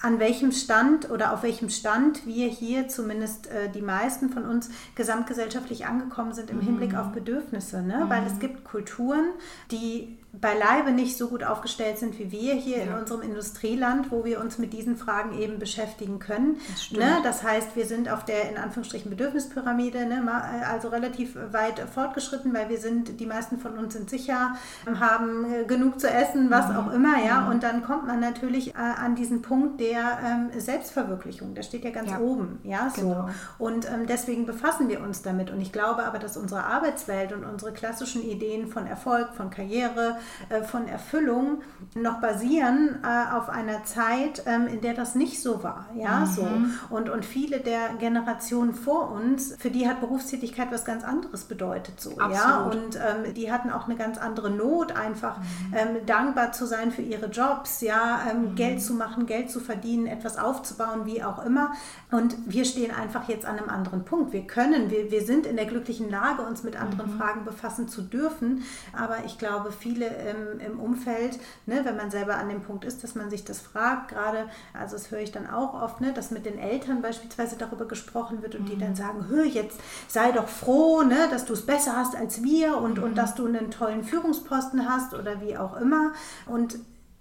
[0.00, 4.70] an welchem Stand oder auf welchem Stand wir hier zumindest äh, die meisten von uns
[4.94, 6.98] gesamtgesellschaftlich angekommen sind im Hinblick mhm.
[6.98, 7.82] auf Bedürfnisse.
[7.82, 8.04] Ne?
[8.04, 8.10] Mhm.
[8.10, 9.24] Weil es gibt Kulturen,
[9.70, 12.84] die beileibe nicht so gut aufgestellt sind wie wir hier ja.
[12.84, 16.58] in unserem Industrieland, wo wir uns mit diesen Fragen eben beschäftigen können.
[16.68, 17.16] Das, ne?
[17.22, 20.22] das heißt, wir sind auf der in Anführungsstrichen Bedürfnispyramide, ne?
[20.68, 24.56] also relativ weit fortgeschritten, weil wir sind, die meisten von uns sind sicher,
[24.98, 26.76] haben äh, genug zu essen, was mhm.
[26.76, 27.40] auch immer, ja.
[27.40, 27.48] Mhm.
[27.48, 31.54] Und dann kommt man natürlich äh, an diesen Punkt der ähm, Selbstverwirklichung.
[31.54, 32.20] Der steht ja ganz ja.
[32.20, 32.92] oben, ja.
[32.94, 33.02] So.
[33.02, 33.28] Genau.
[33.58, 35.50] Und ähm, deswegen befassen wir uns damit.
[35.50, 40.17] Und ich glaube aber, dass unsere Arbeitswelt und unsere klassischen Ideen von Erfolg, von Karriere,
[40.66, 41.62] von Erfüllung
[41.94, 45.86] noch basieren äh, auf einer Zeit, ähm, in der das nicht so war.
[45.94, 46.26] Ja, mhm.
[46.26, 46.48] so.
[46.90, 52.00] Und, und viele der Generationen vor uns, für die hat Berufstätigkeit was ganz anderes bedeutet.
[52.00, 52.34] So, Absolut.
[52.34, 52.62] ja?
[52.62, 55.74] Und ähm, die hatten auch eine ganz andere Not, einfach mhm.
[55.74, 58.54] ähm, dankbar zu sein für ihre Jobs, ja, ähm, mhm.
[58.54, 61.72] Geld zu machen, Geld zu verdienen, etwas aufzubauen, wie auch immer.
[62.10, 64.32] Und wir stehen einfach jetzt an einem anderen Punkt.
[64.32, 67.18] Wir können, wir, wir sind in der glücklichen Lage, uns mit anderen mhm.
[67.18, 68.64] Fragen befassen zu dürfen.
[68.96, 73.04] Aber ich glaube, viele im, im Umfeld, ne, wenn man selber an dem Punkt ist,
[73.04, 76.30] dass man sich das fragt, gerade, also das höre ich dann auch oft, ne, dass
[76.30, 78.66] mit den Eltern beispielsweise darüber gesprochen wird und mhm.
[78.66, 82.42] die dann sagen, hör, jetzt sei doch froh, ne, dass du es besser hast als
[82.42, 83.04] wir und, mhm.
[83.04, 86.12] und dass du einen tollen Führungsposten hast oder wie auch immer.
[86.46, 86.78] Und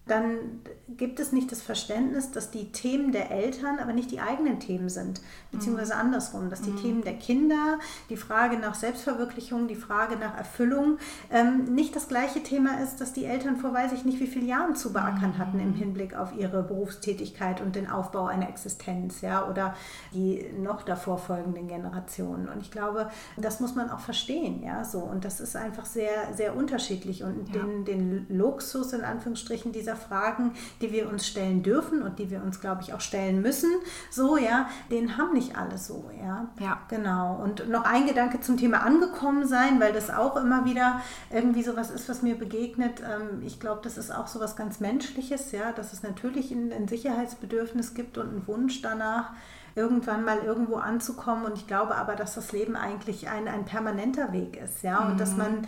[0.07, 4.59] dann gibt es nicht das Verständnis, dass die Themen der Eltern aber nicht die eigenen
[4.59, 6.01] Themen sind, beziehungsweise mhm.
[6.01, 6.81] andersrum, dass die mhm.
[6.81, 7.79] Themen der Kinder,
[8.09, 10.97] die Frage nach Selbstverwirklichung, die Frage nach Erfüllung
[11.31, 14.47] ähm, nicht das gleiche Thema ist, das die Eltern vor weiß ich nicht wie vielen
[14.47, 15.37] Jahren zu beackern mhm.
[15.37, 19.75] hatten im Hinblick auf ihre Berufstätigkeit und den Aufbau einer Existenz, ja, oder
[20.13, 22.49] die noch davor folgenden Generationen.
[22.49, 24.99] Und ich glaube, das muss man auch verstehen, ja, so.
[24.99, 27.61] Und das ist einfach sehr, sehr unterschiedlich und ja.
[27.61, 32.43] den, den Luxus in Anführungsstrichen dieser Fragen, die wir uns stellen dürfen und die wir
[32.43, 33.71] uns, glaube ich, auch stellen müssen,
[34.09, 36.47] so, ja, den haben nicht alle so, ja.
[36.59, 36.79] Ja.
[36.89, 37.35] Genau.
[37.41, 41.77] Und noch ein Gedanke zum Thema angekommen sein, weil das auch immer wieder irgendwie so
[41.77, 43.01] was ist, was mir begegnet.
[43.01, 46.73] Ähm, ich glaube, das ist auch so was ganz Menschliches, ja, dass es natürlich ein,
[46.73, 49.31] ein Sicherheitsbedürfnis gibt und einen Wunsch danach,
[49.75, 51.45] irgendwann mal irgendwo anzukommen.
[51.45, 55.13] Und ich glaube aber, dass das Leben eigentlich ein, ein permanenter Weg ist, ja, und
[55.13, 55.17] mhm.
[55.17, 55.67] dass man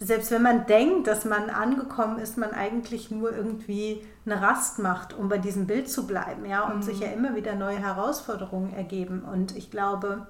[0.00, 5.12] selbst wenn man denkt, dass man angekommen ist, man eigentlich nur irgendwie eine Rast macht,
[5.12, 6.82] um bei diesem Bild zu bleiben, ja, und mhm.
[6.82, 9.22] sich ja immer wieder neue Herausforderungen ergeben.
[9.22, 10.26] Und ich glaube,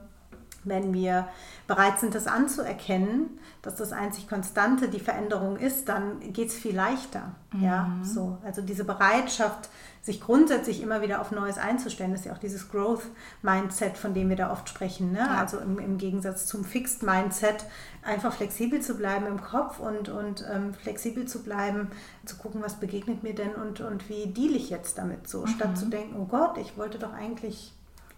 [0.64, 1.28] wenn wir
[1.66, 6.74] bereit sind, das anzuerkennen, dass das einzig Konstante die Veränderung ist, dann geht es viel
[6.74, 7.32] leichter.
[7.52, 7.62] Mhm.
[7.62, 8.38] Ja, so.
[8.44, 9.68] Also diese Bereitschaft,
[10.02, 14.28] sich grundsätzlich immer wieder auf Neues einzustellen, das ist ja auch dieses Growth-Mindset, von dem
[14.28, 15.12] wir da oft sprechen.
[15.12, 15.18] Ne?
[15.18, 15.38] Ja.
[15.38, 17.66] Also im, im, Gegensatz zum Fixed-Mindset,
[18.02, 21.90] einfach flexibel zu bleiben im Kopf und, und ähm, flexibel zu bleiben,
[22.24, 25.48] zu gucken, was begegnet mir denn und, und wie deal ich jetzt damit so, mhm.
[25.48, 27.72] statt zu denken, oh Gott, ich wollte doch eigentlich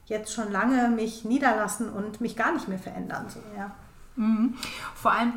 [0.06, 3.26] jetzt schon lange mich niederlassen und mich gar nicht mehr verändern.
[3.28, 3.70] So, ja.
[4.16, 4.54] Mhm.
[4.94, 5.34] Vor allem,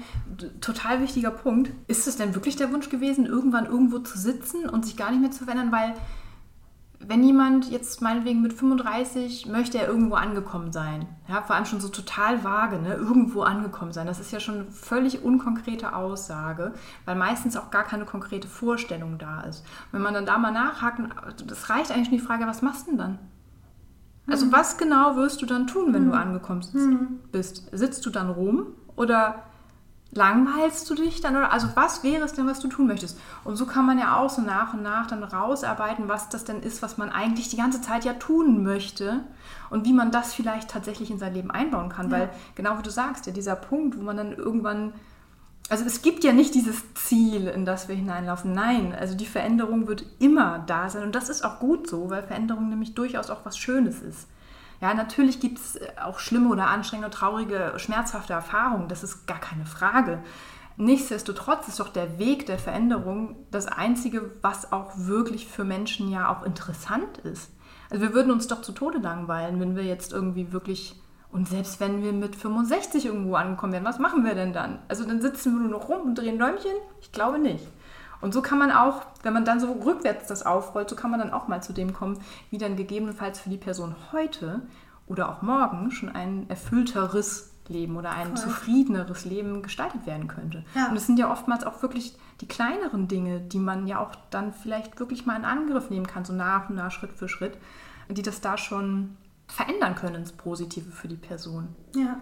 [0.60, 4.86] total wichtiger Punkt, ist es denn wirklich der Wunsch gewesen, irgendwann irgendwo zu sitzen und
[4.86, 5.71] sich gar nicht mehr zu verändern?
[5.71, 5.93] Weil
[7.08, 11.82] wenn jemand jetzt meinetwegen mit 35 möchte er irgendwo angekommen sein, ja, vor allem schon
[11.82, 16.74] so total vage, ne, irgendwo angekommen sein, das ist ja schon eine völlig unkonkrete Aussage,
[17.06, 19.66] weil meistens auch gar keine konkrete Vorstellung da ist.
[19.92, 21.13] Wenn man dann da mal nachhaken,
[21.46, 23.20] das reicht eigentlich schon die Frage, was machst du denn dann?
[24.28, 24.52] Also mhm.
[24.54, 26.12] was genau wirst du dann tun, wenn mhm.
[26.12, 27.20] du angekommen mhm.
[27.32, 27.70] bist?
[27.72, 29.44] Sitzt du dann rum oder
[30.15, 31.36] langweilst du dich dann?
[31.36, 33.19] Oder, also was wäre es denn, was du tun möchtest?
[33.43, 36.62] Und so kann man ja auch so nach und nach dann rausarbeiten, was das denn
[36.62, 39.21] ist, was man eigentlich die ganze Zeit ja tun möchte
[39.69, 42.10] und wie man das vielleicht tatsächlich in sein Leben einbauen kann.
[42.10, 42.17] Ja.
[42.17, 44.93] Weil genau wie du sagst, ja, dieser Punkt, wo man dann irgendwann
[45.69, 48.52] also es gibt ja nicht dieses Ziel, in das wir hineinlaufen.
[48.52, 52.21] Nein, also die Veränderung wird immer da sein und das ist auch gut so, weil
[52.21, 54.28] Veränderung nämlich durchaus auch was Schönes ist.
[54.84, 59.39] Ja, natürlich gibt es äh, auch schlimme oder anstrengende, traurige, schmerzhafte Erfahrungen, das ist gar
[59.39, 60.22] keine Frage.
[60.76, 66.30] Nichtsdestotrotz ist doch der Weg der Veränderung das Einzige, was auch wirklich für Menschen ja
[66.30, 67.50] auch interessant ist.
[67.91, 71.80] Also wir würden uns doch zu Tode langweilen, wenn wir jetzt irgendwie wirklich, und selbst
[71.80, 74.80] wenn wir mit 65 irgendwo angekommen wären, was machen wir denn dann?
[74.89, 76.76] Also dann sitzen wir nur noch rum und drehen Däumchen?
[77.00, 77.65] Ich glaube nicht.
[78.23, 81.19] Und so kann man auch, wenn man dann so rückwärts das aufrollt, so kann man
[81.19, 82.19] dann auch mal zu dem kommen,
[82.51, 84.62] wie dann gegebenenfalls für die Person heute
[85.07, 88.45] oder auch morgen schon ein erfüllteres Leben oder ein Voll.
[88.45, 90.63] zufriedeneres Leben gestaltet werden könnte.
[90.73, 90.88] Ja.
[90.88, 94.53] Und es sind ja oftmals auch wirklich die kleineren Dinge, die man ja auch dann
[94.53, 97.57] vielleicht wirklich mal in Angriff nehmen kann, so nach und nach, Schritt für Schritt,
[98.07, 101.75] die das da schon verändern können ins Positive für die Person.
[101.93, 102.19] Ja.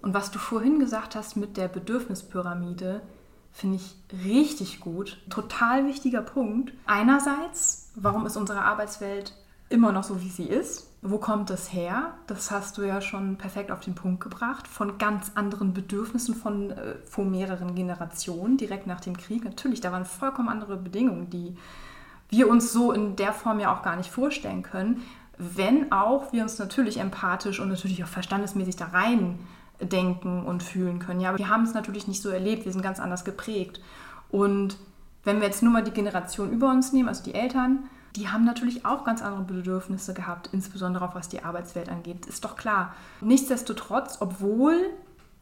[0.00, 3.02] Und was du vorhin gesagt hast mit der Bedürfnispyramide,
[3.52, 5.18] Finde ich richtig gut.
[5.28, 6.72] Total wichtiger Punkt.
[6.86, 9.34] Einerseits, warum ist unsere Arbeitswelt
[9.68, 10.88] immer noch so, wie sie ist?
[11.02, 12.14] Wo kommt das her?
[12.26, 14.68] Das hast du ja schon perfekt auf den Punkt gebracht.
[14.68, 19.44] Von ganz anderen Bedürfnissen von äh, vor mehreren Generationen, direkt nach dem Krieg.
[19.44, 21.56] Natürlich, da waren vollkommen andere Bedingungen, die
[22.28, 25.02] wir uns so in der Form ja auch gar nicht vorstellen können.
[25.38, 29.38] Wenn auch wir uns natürlich empathisch und natürlich auch verstandesmäßig da rein
[29.80, 31.20] denken und fühlen können.
[31.20, 33.80] Ja, aber wir haben es natürlich nicht so erlebt, wir sind ganz anders geprägt.
[34.30, 34.76] Und
[35.24, 37.84] wenn wir jetzt nur mal die Generation über uns nehmen, also die Eltern,
[38.16, 42.44] die haben natürlich auch ganz andere Bedürfnisse gehabt, insbesondere auch was die Arbeitswelt angeht, ist
[42.44, 42.94] doch klar.
[43.20, 44.74] Nichtsdestotrotz, obwohl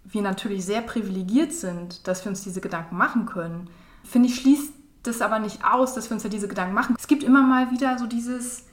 [0.04, 3.68] wir natürlich sehr privilegiert sind, dass wir uns diese Gedanken machen können,
[4.04, 4.72] finde ich, schließt
[5.02, 6.96] das aber nicht aus, dass wir uns ja diese Gedanken machen.
[6.98, 8.64] Es gibt immer mal wieder so dieses,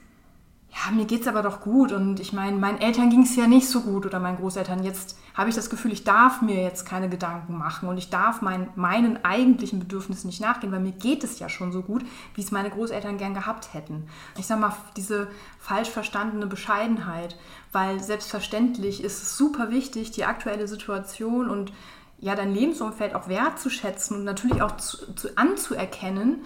[0.76, 3.46] ja, mir geht es aber doch gut und ich meine, meinen Eltern ging es ja
[3.46, 4.84] nicht so gut oder meinen Großeltern.
[4.84, 8.42] Jetzt habe ich das Gefühl, ich darf mir jetzt keine Gedanken machen und ich darf
[8.42, 12.42] mein, meinen eigentlichen Bedürfnissen nicht nachgehen, weil mir geht es ja schon so gut, wie
[12.42, 14.06] es meine Großeltern gern gehabt hätten.
[14.36, 17.36] Ich sage mal, diese falsch verstandene Bescheidenheit,
[17.72, 21.72] weil selbstverständlich ist es super wichtig, die aktuelle Situation und
[22.18, 26.42] ja, dein Lebensumfeld auch wertzuschätzen und natürlich auch zu, zu anzuerkennen,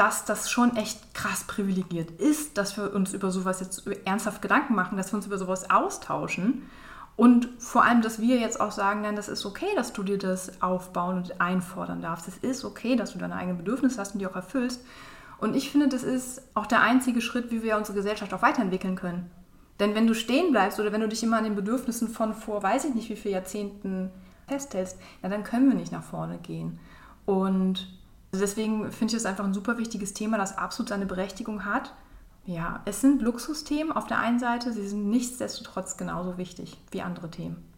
[0.00, 4.74] dass das schon echt krass privilegiert ist, dass wir uns über sowas jetzt ernsthaft Gedanken
[4.74, 6.62] machen, dass wir uns über sowas austauschen.
[7.16, 10.16] Und vor allem, dass wir jetzt auch sagen, dann, das ist okay, dass du dir
[10.16, 12.28] das aufbauen und einfordern darfst.
[12.28, 14.82] Es ist okay, dass du deine eigenen Bedürfnisse hast und die auch erfüllst.
[15.36, 18.96] Und ich finde, das ist auch der einzige Schritt, wie wir unsere Gesellschaft auch weiterentwickeln
[18.96, 19.30] können.
[19.80, 22.62] Denn wenn du stehen bleibst oder wenn du dich immer an den Bedürfnissen von vor,
[22.62, 24.10] weiß ich nicht wie viele Jahrzehnten
[24.48, 26.80] festhältst, ja, dann können wir nicht nach vorne gehen.
[27.26, 27.99] Und
[28.32, 31.94] Deswegen finde ich es einfach ein super wichtiges Thema, das absolut seine Berechtigung hat.
[32.44, 37.30] Ja, es sind Luxusthemen auf der einen Seite, sie sind nichtsdestotrotz genauso wichtig wie andere
[37.30, 37.70] Themen.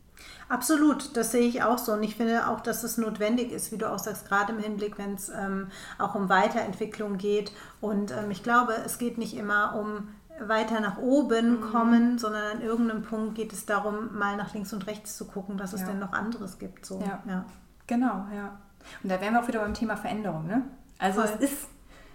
[0.49, 1.93] Absolut, das sehe ich auch so.
[1.95, 4.99] Und ich finde auch, dass es notwendig ist, wie du auch sagst, gerade im Hinblick,
[4.99, 7.53] wenn es ähm, auch um Weiterentwicklung geht.
[7.81, 10.09] Und ähm, ich glaube, es geht nicht immer um
[10.41, 11.61] weiter nach oben mhm.
[11.61, 15.57] kommen, sondern an irgendeinem Punkt geht es darum, mal nach links und rechts zu gucken,
[15.57, 15.89] dass es ja.
[15.89, 16.87] denn noch anderes gibt.
[16.87, 17.01] So.
[17.01, 17.23] Ja.
[17.27, 17.45] ja.
[17.87, 18.59] genau, ja.
[19.03, 20.47] Und da wären wir auch wieder beim Thema Veränderung.
[20.47, 20.63] Ne?
[20.99, 21.69] Also es ist,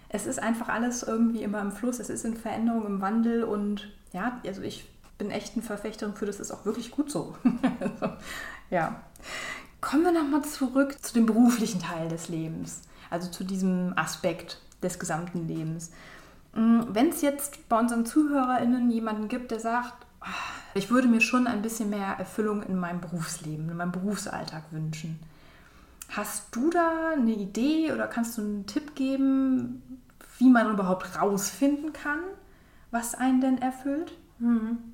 [0.10, 3.90] es ist einfach alles irgendwie immer im Fluss, es ist in Veränderung, im Wandel und
[4.14, 7.36] ja, also ich bin echt ein Verfechterin für, das ist auch wirklich gut so.
[7.80, 8.14] also,
[8.70, 9.02] ja.
[9.82, 15.00] Kommen wir nochmal zurück zu dem beruflichen Teil des Lebens, also zu diesem Aspekt des
[15.00, 15.92] gesamten Lebens.
[16.54, 20.28] Mm, Wenn es jetzt bei unseren ZuhörerInnen jemanden gibt, der sagt, ah,
[20.74, 25.20] ich würde mir schon ein bisschen mehr Erfüllung in meinem Berufsleben, in meinem Berufsalltag wünschen.
[26.10, 30.02] Hast du da eine Idee oder kannst du einen Tipp geben,
[30.38, 32.20] wie man überhaupt rausfinden kann,
[32.91, 34.13] was einen denn erfüllt?
[34.39, 34.93] Mhm.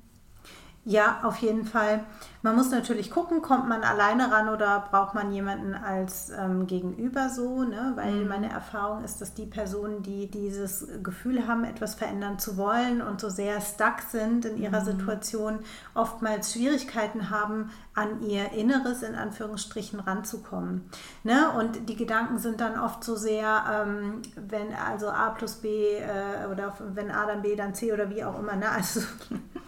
[0.86, 2.04] Ja, auf jeden Fall.
[2.42, 7.30] Man muss natürlich gucken, kommt man alleine ran oder braucht man jemanden als ähm, Gegenüber
[7.30, 7.92] so, ne?
[7.94, 8.28] weil mhm.
[8.28, 13.18] meine Erfahrung ist, dass die Personen, die dieses Gefühl haben, etwas verändern zu wollen und
[13.18, 14.84] so sehr stuck sind in ihrer mhm.
[14.84, 15.58] Situation,
[15.94, 20.90] oftmals Schwierigkeiten haben, an ihr Inneres in Anführungsstrichen ranzukommen.
[21.22, 21.50] Ne?
[21.58, 26.46] Und die Gedanken sind dann oft so sehr, ähm, wenn also A plus B äh,
[26.52, 28.68] oder wenn A dann B dann C oder wie auch immer, ne?
[28.68, 29.00] also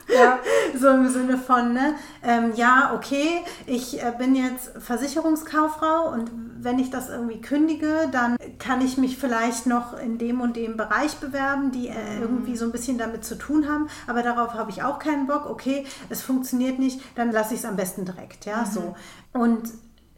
[0.09, 0.39] ja.
[0.79, 1.95] so im Sinne von, ne?
[2.23, 8.37] Ähm, ja, okay, ich äh, bin jetzt Versicherungskauffrau und wenn ich das irgendwie kündige, dann
[8.59, 12.65] kann ich mich vielleicht noch in dem und dem Bereich bewerben, die äh, irgendwie so
[12.65, 15.47] ein bisschen damit zu tun haben, aber darauf habe ich auch keinen Bock.
[15.49, 18.67] Okay, es funktioniert nicht, dann lasse ich es am besten direkt, ja, mhm.
[18.67, 18.97] so.
[19.33, 19.71] Und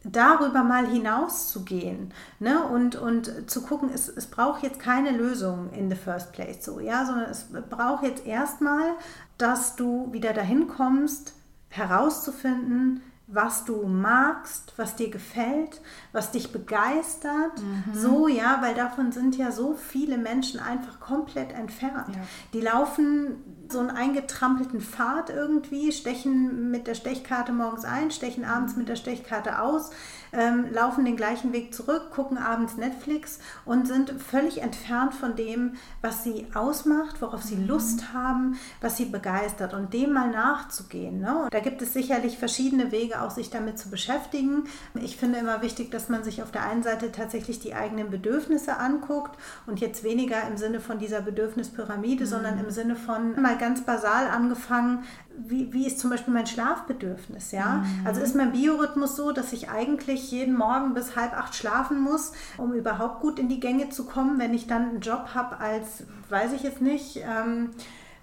[0.03, 2.63] darüber mal hinauszugehen ne?
[2.63, 6.79] und, und zu gucken, es, es braucht jetzt keine Lösung in the first place, so,
[6.79, 8.93] ja, sondern es braucht jetzt erstmal,
[9.39, 11.33] dass du wieder dahin kommst,
[11.69, 17.61] herauszufinden, was du magst, was dir gefällt, was dich begeistert.
[17.61, 17.93] Mhm.
[17.93, 22.15] So, ja, weil davon sind ja so viele Menschen einfach komplett entfernt.
[22.15, 22.21] Ja.
[22.53, 28.75] Die laufen so einen eingetrampelten Pfad irgendwie, stechen mit der Stechkarte morgens ein, stechen abends
[28.75, 29.91] mit der Stechkarte aus,
[30.31, 35.73] ähm, laufen den gleichen Weg zurück, gucken abends Netflix und sind völlig entfernt von dem,
[36.01, 37.67] was sie ausmacht, worauf sie mhm.
[37.67, 41.19] Lust haben, was sie begeistert und dem mal nachzugehen.
[41.19, 41.47] Ne?
[41.51, 44.63] da gibt es sicherlich verschiedene Wege, auch sich damit zu beschäftigen.
[44.95, 48.77] Ich finde immer wichtig, dass man sich auf der einen Seite tatsächlich die eigenen Bedürfnisse
[48.77, 52.29] anguckt und jetzt weniger im Sinne von dieser Bedürfnispyramide, mhm.
[52.29, 55.03] sondern im Sinne von mal ganz basal angefangen,
[55.37, 57.77] wie, wie ist zum Beispiel mein Schlafbedürfnis, ja?
[57.77, 58.07] Mhm.
[58.07, 62.33] Also ist mein Biorhythmus so, dass ich eigentlich jeden Morgen bis halb acht schlafen muss,
[62.57, 66.03] um überhaupt gut in die Gänge zu kommen, wenn ich dann einen Job habe als,
[66.29, 67.71] weiß ich jetzt nicht, ähm,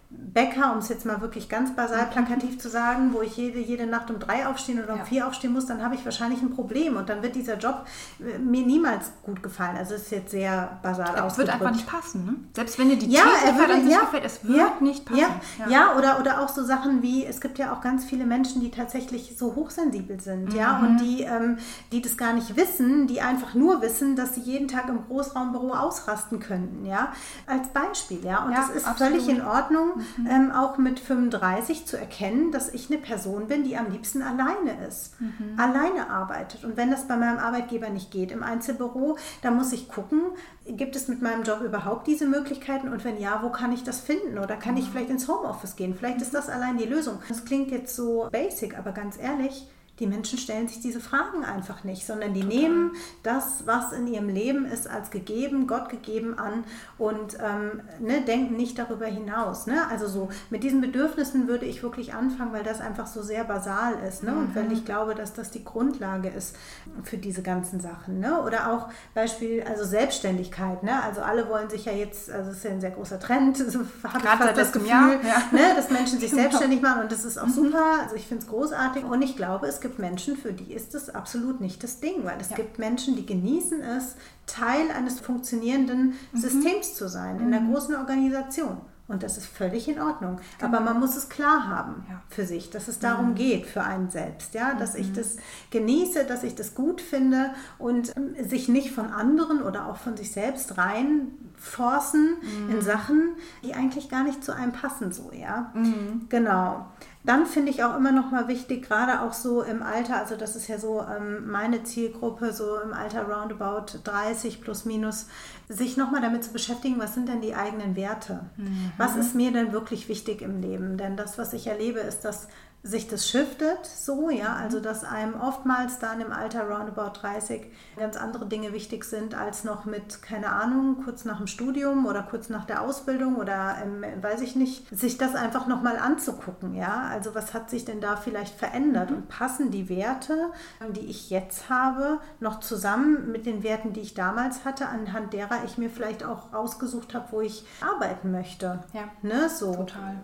[0.09, 2.11] Bäcker, um es jetzt mal wirklich ganz basal mhm.
[2.11, 5.05] plakativ zu sagen, wo ich jede, jede Nacht um drei aufstehen oder um ja.
[5.05, 7.87] vier aufstehen muss, dann habe ich wahrscheinlich ein Problem und dann wird dieser Job
[8.21, 9.77] äh, mir niemals gut gefallen.
[9.77, 11.33] Also es ist jetzt sehr basal ausgedrückt.
[11.33, 12.35] Es wird einfach nicht passen, ne?
[12.55, 15.19] Selbst wenn dir die ja, an sich ja, gefällt, es wird ja, nicht passen.
[15.19, 15.71] Ja, ja.
[15.71, 18.71] ja, oder, oder auch so Sachen wie, es gibt ja auch ganz viele Menschen, die
[18.71, 20.57] tatsächlich so hochsensibel sind, mhm.
[20.57, 21.59] ja, und die, ähm,
[21.91, 25.73] die das gar nicht wissen, die einfach nur wissen, dass sie jeden Tag im Großraumbüro
[25.73, 27.13] ausrasten könnten, ja,
[27.49, 29.15] als Beispiel, ja, und das ist absolut.
[29.15, 30.27] völlig in Ordnung mhm.
[30.29, 34.87] ähm, auch mit 35 zu erkennen, dass ich eine Person bin, die am liebsten alleine
[34.87, 35.59] ist, mhm.
[35.59, 36.65] alleine arbeitet.
[36.65, 40.23] Und wenn das bei meinem Arbeitgeber nicht geht im Einzelbüro, dann muss ich gucken,
[40.67, 42.89] gibt es mit meinem Job überhaupt diese Möglichkeiten?
[42.89, 44.39] Und wenn ja, wo kann ich das finden?
[44.39, 44.93] Oder kann ich mhm.
[44.93, 45.95] vielleicht ins Homeoffice gehen?
[45.95, 47.19] Vielleicht ist das allein die Lösung.
[47.29, 51.85] Das klingt jetzt so basic, aber ganz ehrlich, die Menschen stellen sich diese Fragen einfach
[51.85, 52.59] nicht, sondern die Total.
[52.59, 52.91] nehmen
[53.23, 56.65] das, was in ihrem Leben ist, als gegeben, Gott gegeben an
[56.99, 59.67] und ähm, ne, denken nicht darüber hinaus.
[59.67, 59.87] Ne?
[59.91, 63.95] Also so mit diesen Bedürfnissen würde ich wirklich anfangen, weil das einfach so sehr basal
[64.07, 64.23] ist.
[64.23, 64.33] Ne?
[64.33, 64.39] Mhm.
[64.39, 66.57] Und wenn ich glaube, dass das die Grundlage ist
[67.03, 68.21] für diese ganzen Sachen.
[68.21, 68.43] Ne?
[68.43, 70.83] Oder auch Beispiel, also Selbstständigkeit.
[70.83, 71.03] Ne?
[71.03, 73.81] Also alle wollen sich ja jetzt, also es ist ja ein sehr großer Trend, so
[74.03, 75.43] habe ich fast das Gefühl, Jahr, ja.
[75.53, 76.43] ne, dass Menschen sich genau.
[76.43, 77.53] selbstständig machen und das ist auch mhm.
[77.53, 77.85] super.
[78.03, 80.95] Also ich finde es großartig und ich glaube, es gibt gibt Menschen, für die ist
[80.95, 82.57] das absolut nicht das Ding, weil es ja.
[82.57, 86.39] gibt Menschen, die genießen es, Teil eines funktionierenden mhm.
[86.39, 87.73] Systems zu sein, in einer mhm.
[87.73, 88.79] großen Organisation.
[89.09, 90.41] Und das ist völlig in Ordnung.
[90.59, 90.77] Genau.
[90.77, 92.21] Aber man muss es klar haben ja.
[92.29, 93.35] für sich, dass es darum mhm.
[93.37, 95.01] geht, für einen selbst, ja, dass mhm.
[95.01, 95.37] ich das
[95.71, 100.17] genieße, dass ich das gut finde und ähm, sich nicht von anderen oder auch von
[100.17, 102.71] sich selbst reinforcen mhm.
[102.75, 105.71] in Sachen, die eigentlich gar nicht zu einem passen, so, ja.
[105.75, 106.27] Mhm.
[106.29, 106.87] Genau.
[107.27, 110.55] Dann finde ich auch immer noch mal wichtig, gerade auch so im Alter, also das
[110.55, 115.27] ist ja so ähm, meine Zielgruppe, so im Alter roundabout 30 plus minus,
[115.69, 118.47] sich noch mal damit zu beschäftigen, was sind denn die eigenen Werte?
[118.57, 118.93] Mhm.
[118.97, 120.99] Was ist mir denn wirklich wichtig im Leben?
[120.99, 122.47] Denn das, was ich erlebe, ist, dass
[122.87, 124.63] sich das shiftet so, ja, mhm.
[124.63, 129.65] also dass einem oftmals dann im Alter roundabout 30 ganz andere Dinge wichtig sind als
[129.65, 134.05] noch mit, keine Ahnung, kurz nach dem Studium oder kurz nach der Ausbildung oder ähm,
[134.23, 138.17] weiß ich nicht, sich das einfach nochmal anzugucken, ja, also was hat sich denn da
[138.17, 139.17] vielleicht verändert mhm.
[139.17, 140.51] und passen die Werte,
[140.91, 145.65] die ich jetzt habe, noch zusammen mit den Werten, die ich damals hatte, anhand derer
[145.65, 148.81] ich mir vielleicht auch ausgesucht habe, wo ich arbeiten möchte.
[148.93, 149.75] Ja, ne, so.
[149.75, 150.21] total.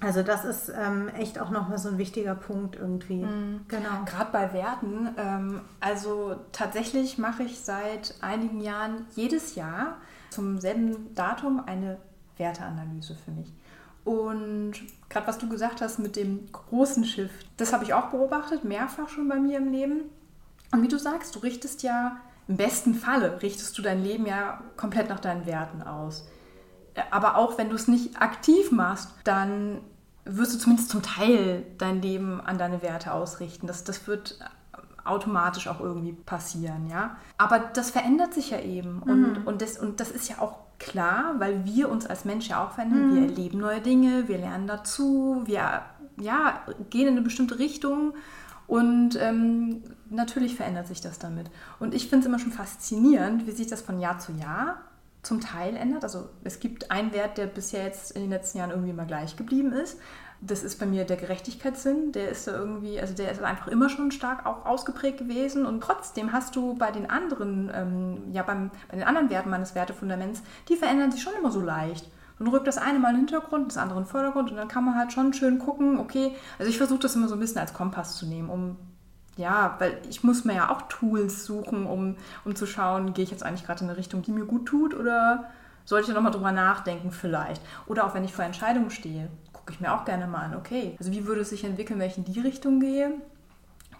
[0.00, 3.22] Also das ist ähm, echt auch nochmal so ein wichtiger Punkt irgendwie.
[3.22, 3.60] Mhm.
[3.68, 4.04] Genau.
[4.06, 5.08] Gerade bei Werten.
[5.16, 9.98] Ähm, also tatsächlich mache ich seit einigen Jahren jedes Jahr
[10.30, 11.98] zum selben Datum eine
[12.38, 13.52] Werteanalyse für mich.
[14.04, 14.72] Und
[15.10, 19.08] gerade was du gesagt hast mit dem großen Schiff, das habe ich auch beobachtet, mehrfach
[19.10, 20.04] schon bei mir im Leben.
[20.72, 22.16] Und wie du sagst, du richtest ja,
[22.48, 26.26] im besten Falle richtest du dein Leben ja komplett nach deinen Werten aus.
[27.10, 29.78] Aber auch wenn du es nicht aktiv machst, dann
[30.24, 33.66] wirst du zumindest zum Teil dein Leben an deine Werte ausrichten.
[33.66, 34.38] Das, das wird
[35.04, 37.16] automatisch auch irgendwie passieren, ja.
[37.38, 39.02] Aber das verändert sich ja eben.
[39.02, 39.46] Und, mhm.
[39.46, 42.72] und, das, und das ist ja auch klar, weil wir uns als Mensch ja auch
[42.72, 43.10] verändern.
[43.10, 43.14] Mhm.
[43.14, 45.82] Wir erleben neue Dinge, wir lernen dazu, wir
[46.18, 48.14] ja, gehen in eine bestimmte Richtung
[48.66, 51.50] und ähm, natürlich verändert sich das damit.
[51.78, 54.76] Und ich finde es immer schon faszinierend, wie sich das von Jahr zu Jahr
[55.22, 56.04] zum Teil ändert.
[56.04, 59.36] Also es gibt einen Wert, der bisher jetzt in den letzten Jahren irgendwie immer gleich
[59.36, 59.98] geblieben ist.
[60.42, 62.12] Das ist bei mir der Gerechtigkeitssinn.
[62.12, 65.66] Der ist da irgendwie, also der ist einfach immer schon stark auch ausgeprägt gewesen.
[65.66, 69.74] Und trotzdem hast du bei den anderen, ähm, ja, beim, bei den anderen Werten meines
[69.74, 72.10] Wertefundaments, die verändern sich schon immer so leicht.
[72.38, 74.68] Dann rückt das eine mal in den Hintergrund, das andere in den Vordergrund und dann
[74.68, 77.58] kann man halt schon schön gucken, okay, also ich versuche das immer so ein bisschen
[77.60, 78.78] als Kompass zu nehmen, um
[79.40, 83.30] ja, weil ich muss mir ja auch Tools suchen, um, um zu schauen, gehe ich
[83.30, 85.50] jetzt eigentlich gerade in eine Richtung, die mir gut tut oder
[85.84, 87.62] sollte ich nochmal drüber nachdenken vielleicht.
[87.86, 90.94] Oder auch wenn ich vor Entscheidungen stehe, gucke ich mir auch gerne mal an, okay,
[90.98, 93.14] also wie würde es sich entwickeln, wenn ich in die Richtung gehe,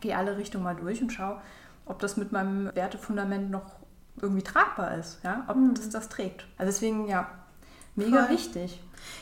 [0.01, 1.41] gehe alle Richtungen mal durch und schaue,
[1.86, 3.72] ob das mit meinem Wertefundament noch
[4.20, 5.74] irgendwie tragbar ist, ja, ob mhm.
[5.74, 6.47] das das trägt.
[6.59, 7.28] Also deswegen, ja,
[7.97, 8.34] mega Voll.
[8.34, 8.80] wichtig.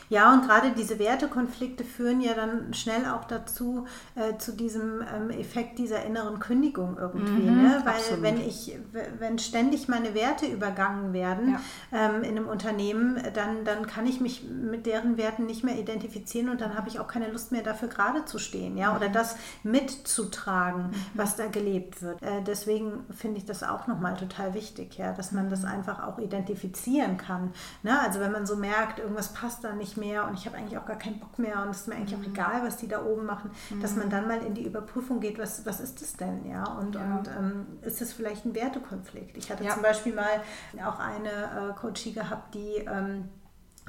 [0.09, 3.85] Ja, und gerade diese Wertekonflikte führen ja dann schnell auch dazu,
[4.15, 7.49] äh, zu diesem ähm, Effekt dieser inneren Kündigung irgendwie.
[7.49, 7.83] Mhm, ne?
[7.85, 8.75] Weil wenn ich,
[9.19, 11.59] wenn ständig meine Werte übergangen werden ja.
[11.91, 16.49] ähm, in einem Unternehmen, dann, dann kann ich mich mit deren Werten nicht mehr identifizieren
[16.49, 19.13] und dann habe ich auch keine Lust mehr dafür gerade zu stehen, ja, oder mhm.
[19.13, 20.95] das mitzutragen, mhm.
[21.13, 22.21] was da gelebt wird.
[22.23, 25.69] Äh, deswegen finde ich das auch nochmal total wichtig, ja, dass man das mhm.
[25.69, 27.53] einfach auch identifizieren kann.
[27.83, 27.99] Ne?
[27.99, 30.85] Also wenn man so merkt, irgendwas passt da nicht mehr und ich habe eigentlich auch
[30.85, 32.23] gar keinen Bock mehr und es ist mir eigentlich mhm.
[32.23, 33.81] auch egal, was die da oben machen, mhm.
[33.81, 36.63] dass man dann mal in die Überprüfung geht, was, was ist das denn, ja?
[36.63, 37.01] Und, ja.
[37.01, 39.37] und ähm, ist das vielleicht ein Wertekonflikt?
[39.37, 39.73] Ich hatte ja.
[39.73, 40.41] zum Beispiel mal
[40.85, 43.29] auch eine äh, Coachie gehabt, die ähm,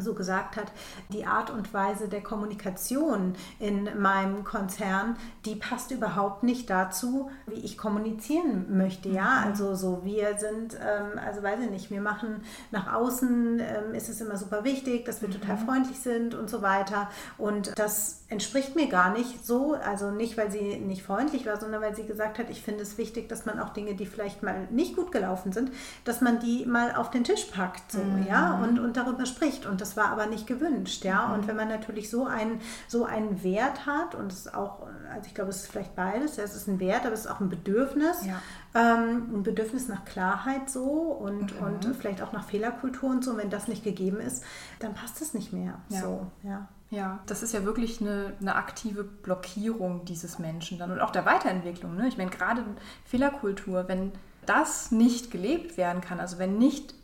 [0.01, 0.73] so gesagt hat,
[1.11, 7.61] die Art und Weise der Kommunikation in meinem Konzern, die passt überhaupt nicht dazu, wie
[7.61, 9.09] ich kommunizieren möchte.
[9.09, 9.47] Ja, mhm.
[9.47, 14.09] also so wir sind, ähm, also weiß ich nicht, wir machen nach außen, ähm, ist
[14.09, 15.33] es immer super wichtig, dass wir mhm.
[15.33, 17.11] total freundlich sind und so weiter.
[17.39, 21.83] Und das entspricht mir gar nicht so, also nicht, weil sie nicht freundlich war, sondern
[21.83, 24.69] weil sie gesagt hat, ich finde es wichtig, dass man auch Dinge, die vielleicht mal
[24.71, 25.73] nicht gut gelaufen sind,
[26.05, 28.27] dass man die mal auf den Tisch packt, so, mhm.
[28.29, 29.67] ja, und, und darüber spricht.
[29.67, 31.27] Und das war aber nicht gewünscht, ja.
[31.27, 31.35] Mhm.
[31.35, 35.27] Und wenn man natürlich so einen, so einen Wert hat, und es ist auch, also
[35.27, 37.41] ich glaube, es ist vielleicht beides, ja, es ist ein Wert, aber es ist auch
[37.41, 38.41] ein Bedürfnis, ja.
[38.75, 41.67] ähm, ein Bedürfnis nach Klarheit so und, mhm.
[41.67, 43.33] und vielleicht auch nach Fehlerkultur und so.
[43.33, 44.45] Und wenn das nicht gegeben ist,
[44.79, 45.75] dann passt es nicht mehr.
[45.89, 46.01] Ja.
[46.01, 46.69] So, ja.
[46.91, 51.25] Ja, das ist ja wirklich eine, eine, aktive Blockierung dieses Menschen dann und auch der
[51.25, 51.95] Weiterentwicklung.
[51.95, 52.09] Ne?
[52.09, 52.65] Ich meine, gerade
[53.05, 54.11] Fehlerkultur, wenn
[54.45, 56.95] das nicht gelebt werden kann, also wenn nicht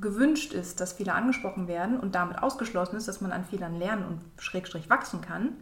[0.00, 4.04] gewünscht ist, dass Fehler angesprochen werden und damit ausgeschlossen ist, dass man an Fehlern lernen
[4.04, 5.52] und schrägstrich wachsen kann,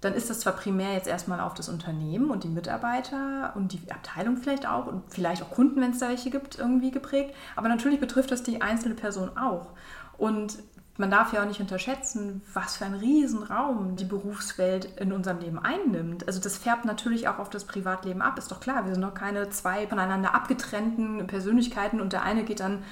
[0.00, 3.80] dann ist das zwar primär jetzt erstmal auf das Unternehmen und die Mitarbeiter und die
[3.90, 7.68] Abteilung vielleicht auch und vielleicht auch Kunden, wenn es da welche gibt, irgendwie geprägt, aber
[7.68, 9.72] natürlich betrifft das die einzelne Person auch.
[10.16, 10.58] Und
[11.00, 15.58] man darf ja auch nicht unterschätzen, was für einen Riesenraum die Berufswelt in unserem Leben
[15.58, 16.26] einnimmt.
[16.26, 18.84] Also das färbt natürlich auch auf das Privatleben ab, ist doch klar.
[18.84, 22.82] Wir sind doch keine zwei voneinander abgetrennten Persönlichkeiten und der eine geht dann,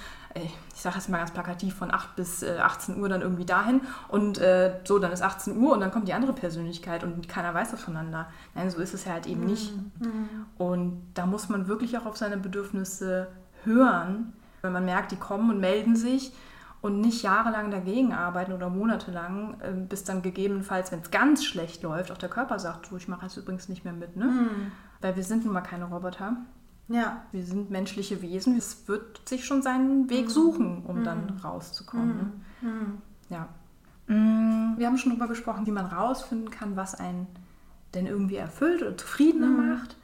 [0.44, 3.80] ich sage es mal ganz plakativ, von 8 bis 18 äh, Uhr dann irgendwie dahin
[4.08, 7.54] und äh, so, dann ist 18 Uhr und dann kommt die andere Persönlichkeit und keiner
[7.54, 8.28] weiß das voneinander.
[8.54, 9.74] Nein, so ist es ja halt eben nicht.
[10.00, 10.46] Mhm.
[10.56, 13.28] Und da muss man wirklich auch auf seine Bedürfnisse
[13.64, 14.32] hören,
[14.62, 16.32] wenn man merkt, die kommen und melden sich
[16.80, 21.82] und nicht jahrelang dagegen arbeiten oder monatelang, ähm, bis dann gegebenenfalls, wenn es ganz schlecht
[21.82, 24.16] läuft, auch der Körper sagt, so, ich mache jetzt übrigens nicht mehr mit.
[24.16, 24.26] Ne?
[24.26, 24.72] Mhm.
[25.00, 26.36] Weil wir sind nun mal keine Roboter.
[26.88, 27.22] Ja.
[27.32, 28.56] Wir sind menschliche Wesen.
[28.56, 30.30] Es wird sich schon seinen Weg mhm.
[30.30, 31.04] suchen, um mhm.
[31.04, 32.16] dann rauszukommen.
[32.16, 32.32] Ne?
[32.60, 32.68] Mhm.
[32.68, 33.02] Mhm.
[33.28, 33.48] Ja.
[34.06, 37.26] Mm, wir haben schon darüber gesprochen, wie man rausfinden kann, was einen
[37.94, 39.70] denn irgendwie erfüllt oder zufriedener mhm.
[39.70, 39.96] macht.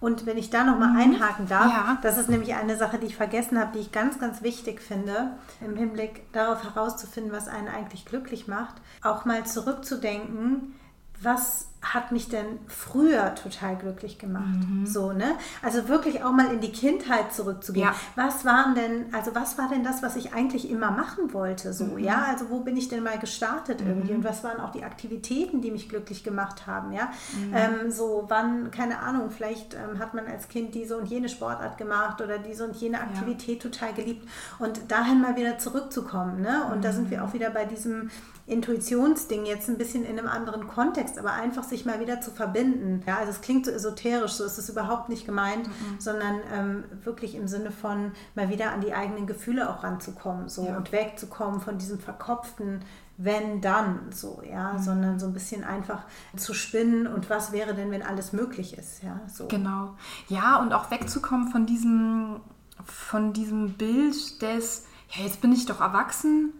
[0.00, 0.96] Und wenn ich da nochmal mhm.
[0.96, 1.98] einhaken darf, ja.
[2.02, 5.30] das ist nämlich eine Sache, die ich vergessen habe, die ich ganz, ganz wichtig finde,
[5.62, 10.74] im Hinblick darauf herauszufinden, was einen eigentlich glücklich macht, auch mal zurückzudenken,
[11.22, 14.68] was hat mich denn früher total glücklich gemacht.
[14.68, 14.86] Mhm.
[14.86, 15.34] So, ne?
[15.62, 17.86] Also wirklich auch mal in die Kindheit zurückzugehen.
[17.86, 17.94] Ja.
[18.16, 21.72] Was waren denn, also was war denn das, was ich eigentlich immer machen wollte?
[21.72, 21.98] So, mhm.
[21.98, 23.88] ja, also wo bin ich denn mal gestartet mhm.
[23.88, 24.14] irgendwie?
[24.14, 26.92] Und was waren auch die Aktivitäten, die mich glücklich gemacht haben?
[26.92, 27.54] Ja, mhm.
[27.54, 31.76] ähm, so wann, keine Ahnung, vielleicht ähm, hat man als Kind diese und jene Sportart
[31.76, 33.70] gemacht oder diese und jene Aktivität ja.
[33.70, 34.26] total geliebt.
[34.58, 36.64] Und dahin mal wieder zurückzukommen, ne?
[36.72, 37.24] Und da sind wir mhm.
[37.24, 38.10] auch wieder bei diesem
[38.46, 43.02] Intuitionsding jetzt ein bisschen in einem anderen Kontext, aber einfach sich mal wieder zu verbinden.
[43.06, 45.98] Ja, also es klingt so esoterisch, so ist es überhaupt nicht gemeint, mhm.
[45.98, 50.66] sondern ähm, wirklich im Sinne von mal wieder an die eigenen Gefühle auch ranzukommen so
[50.66, 50.76] ja.
[50.76, 52.82] und wegzukommen von diesem verkopften
[53.16, 54.82] wenn dann so, ja, mhm.
[54.82, 56.02] sondern so ein bisschen einfach
[56.36, 59.46] zu spinnen und was wäre denn, wenn alles möglich ist, ja, so.
[59.46, 59.94] Genau.
[60.28, 62.40] Ja, und auch wegzukommen von diesem,
[62.84, 66.52] von diesem Bild des, ja, jetzt bin ich doch erwachsen,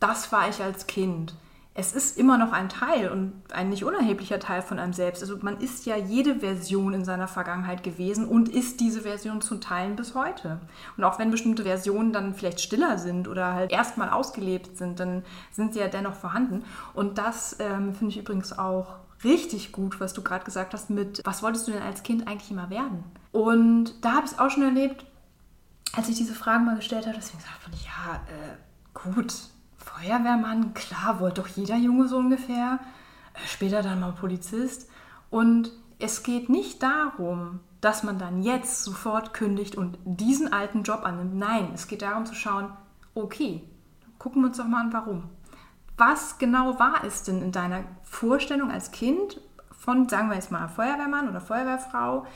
[0.00, 1.34] das war ich als Kind
[1.78, 5.22] es ist immer noch ein Teil und ein nicht unerheblicher Teil von einem selbst.
[5.22, 9.58] Also man ist ja jede Version in seiner Vergangenheit gewesen und ist diese Version zu
[9.58, 10.58] teilen bis heute.
[10.96, 15.22] Und auch wenn bestimmte Versionen dann vielleicht stiller sind oder halt erstmal ausgelebt sind, dann
[15.52, 16.64] sind sie ja dennoch vorhanden.
[16.94, 21.22] Und das ähm, finde ich übrigens auch richtig gut, was du gerade gesagt hast mit,
[21.24, 23.04] was wolltest du denn als Kind eigentlich immer werden?
[23.30, 25.06] Und da habe ich es auch schon erlebt,
[25.92, 29.32] als ich diese Fragen mal gestellt habe, deswegen gesagt ich, ja, äh, gut,
[29.98, 32.78] Feuerwehrmann, klar, wollte doch jeder Junge so ungefähr.
[33.34, 34.88] Äh, später dann mal Polizist.
[35.30, 41.04] Und es geht nicht darum, dass man dann jetzt sofort kündigt und diesen alten Job
[41.04, 41.36] annimmt.
[41.36, 42.72] Nein, es geht darum zu schauen,
[43.14, 43.62] okay,
[44.18, 45.24] gucken wir uns doch mal an, warum.
[45.96, 49.40] Was genau war es denn in deiner Vorstellung als Kind
[49.76, 52.26] von, sagen wir jetzt mal, Feuerwehrmann oder Feuerwehrfrau?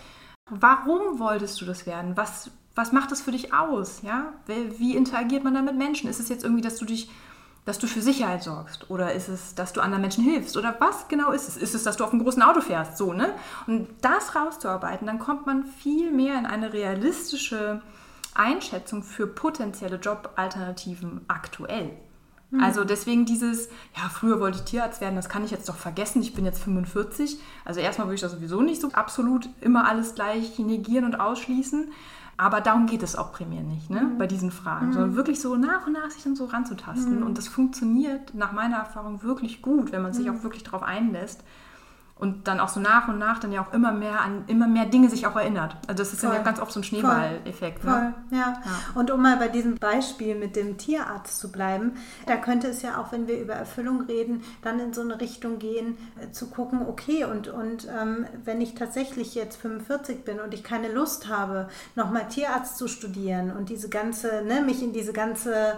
[0.51, 2.17] Warum wolltest du das werden?
[2.17, 4.03] Was, was macht das für dich aus?
[4.03, 4.33] Ja?
[4.47, 6.11] Wie interagiert man da mit Menschen?
[6.11, 7.09] Ist es jetzt irgendwie, dass du dich
[7.65, 8.91] dass du für Sicherheit sorgst?
[8.91, 10.57] Oder ist es, dass du anderen Menschen hilfst?
[10.57, 11.57] Oder was genau ist es?
[11.57, 12.97] Ist es, dass du auf einem großen Auto fährst?
[12.97, 13.35] So, ne?
[13.67, 17.81] Und das rauszuarbeiten, dann kommt man viel mehr in eine realistische
[18.35, 21.91] Einschätzung für potenzielle Jobalternativen aktuell.
[22.51, 22.61] Mhm.
[22.61, 26.23] Also deswegen dieses, ja, früher wollte ich Tierarzt werden, das kann ich jetzt doch vergessen,
[26.23, 27.39] ich bin jetzt 45.
[27.65, 31.93] Also erstmal würde ich das sowieso nicht so absolut immer alles gleich negieren und ausschließen.
[32.37, 34.01] Aber darum geht es auch primär nicht, ne?
[34.01, 34.19] Mhm.
[34.19, 34.93] bei diesen Fragen, mhm.
[34.93, 37.21] sondern wirklich so nach und nach sich dann so ranzutasten.
[37.21, 37.27] Mhm.
[37.27, 40.37] Und das funktioniert nach meiner Erfahrung wirklich gut, wenn man sich mhm.
[40.37, 41.45] auch wirklich darauf einlässt
[42.23, 44.87] und dann auch so nach und nach dann ja auch immer mehr an immer mehr
[44.87, 45.77] Dinge sich auch erinnert.
[45.89, 46.33] Also das ist Voll.
[46.33, 47.83] ja ganz oft so ein Schneeball-Effekt.
[47.83, 48.15] Ne?
[48.31, 48.39] Ja.
[48.39, 48.63] ja.
[48.95, 51.95] Und um mal bei diesem Beispiel mit dem Tierarzt zu bleiben,
[52.27, 55.59] da könnte es ja auch, wenn wir über Erfüllung reden, dann in so eine Richtung
[55.59, 60.55] gehen, äh, zu gucken, okay, und, und ähm, wenn ich tatsächlich jetzt 45 bin und
[60.55, 65.13] ich keine Lust habe, nochmal Tierarzt zu studieren und diese ganze, ne, mich in diese
[65.13, 65.73] ganze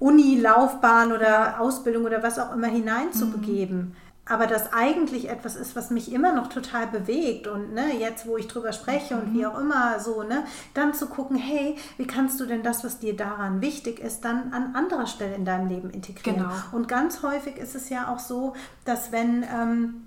[0.00, 5.90] Uni-Laufbahn oder Ausbildung oder was auch immer hineinzubegeben, mhm aber das eigentlich etwas ist, was
[5.90, 9.38] mich immer noch total bewegt und ne, jetzt, wo ich drüber spreche und mhm.
[9.38, 10.44] wie auch immer so, ne,
[10.74, 14.52] dann zu gucken, hey, wie kannst du denn das, was dir daran wichtig ist, dann
[14.52, 16.38] an anderer Stelle in deinem Leben integrieren?
[16.38, 16.52] Genau.
[16.70, 18.54] Und ganz häufig ist es ja auch so,
[18.84, 20.06] dass wenn ähm,